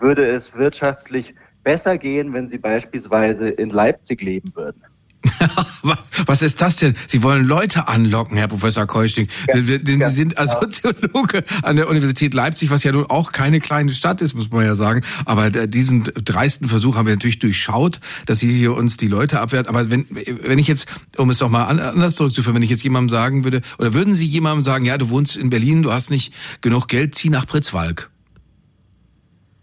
[0.00, 4.82] würde es wirtschaftlich besser gehen, wenn Sie beispielsweise in Leipzig leben würden.
[6.26, 6.94] Was ist das denn?
[7.06, 9.28] Sie wollen Leute anlocken, Herr Professor Keuschning.
[9.48, 13.32] Ja, denn ja, Sie sind als Soziologe an der Universität Leipzig, was ja nun auch
[13.32, 15.02] keine kleine Stadt ist, muss man ja sagen.
[15.24, 19.68] Aber diesen dreisten Versuch haben wir natürlich durchschaut, dass Sie hier uns die Leute abwehrt.
[19.68, 23.08] Aber wenn, wenn ich jetzt, um es doch mal anders zurückzuführen, wenn ich jetzt jemandem
[23.08, 26.34] sagen würde, oder würden Sie jemandem sagen, ja, du wohnst in Berlin, du hast nicht
[26.60, 28.10] genug Geld, zieh nach Pritzwalk.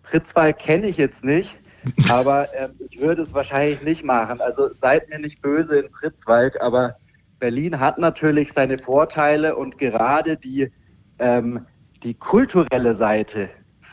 [0.04, 1.60] Pritzwalk kenne ich jetzt nicht.
[2.10, 4.42] Aber ähm, ich würde es wahrscheinlich nicht machen.
[4.42, 6.96] Also seid mir nicht böse in Fritzwald, aber
[7.40, 10.72] Berlin hat natürlich seine Vorteile und gerade die,
[11.20, 11.66] ähm,
[12.04, 13.50] die kulturelle Seite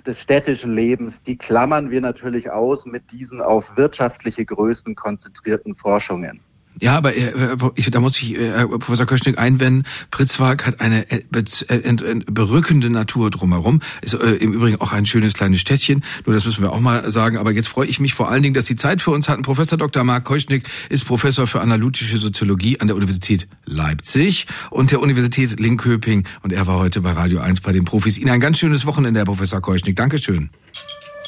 [0.07, 6.40] des städtischen Lebens, die klammern wir natürlich aus mit diesen auf wirtschaftliche Größen konzentrierten Forschungen.
[6.81, 7.33] Ja, aber äh,
[7.74, 11.22] ich, da muss ich äh, Professor Köschnick einwenden, Pritzwalk hat eine äh,
[11.68, 13.81] äh, berückende Natur drumherum.
[14.03, 17.11] Ist äh, im Übrigen auch ein schönes kleines Städtchen, nur das müssen wir auch mal
[17.11, 17.39] sagen.
[17.39, 19.43] Aber jetzt freue ich mich vor allen Dingen, dass Sie Zeit für uns hatten.
[19.43, 20.05] Professor Dr.
[20.05, 26.24] Marc Köschnick ist Professor für analytische Soziologie an der Universität Leipzig und der Universität Linköping.
[26.43, 28.18] Und er war heute bei Radio 1 bei den Profis.
[28.18, 29.97] Ihnen ein ganz schönes Wochenende, Herr Professor Köschnick.
[29.97, 30.51] Dankeschön.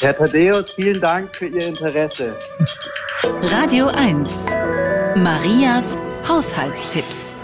[0.00, 2.36] Herr Thaddeus, vielen Dank für Ihr Interesse.
[3.42, 4.46] Radio 1.
[5.22, 5.98] Marias
[6.28, 7.36] Haushaltstipps.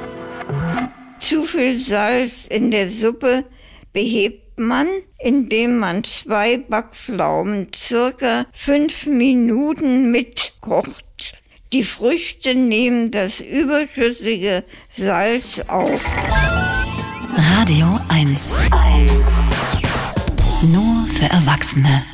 [1.18, 3.44] Zu viel Salz in der Suppe
[3.92, 4.86] behebt man,
[5.18, 11.34] indem man zwei Backpflaumen circa fünf Minuten mitkocht.
[11.72, 14.62] Die Früchte nehmen das überschüssige
[14.96, 16.00] Salz auf.
[17.58, 18.56] Radio 1.
[20.62, 22.13] Nur für Erwachsene.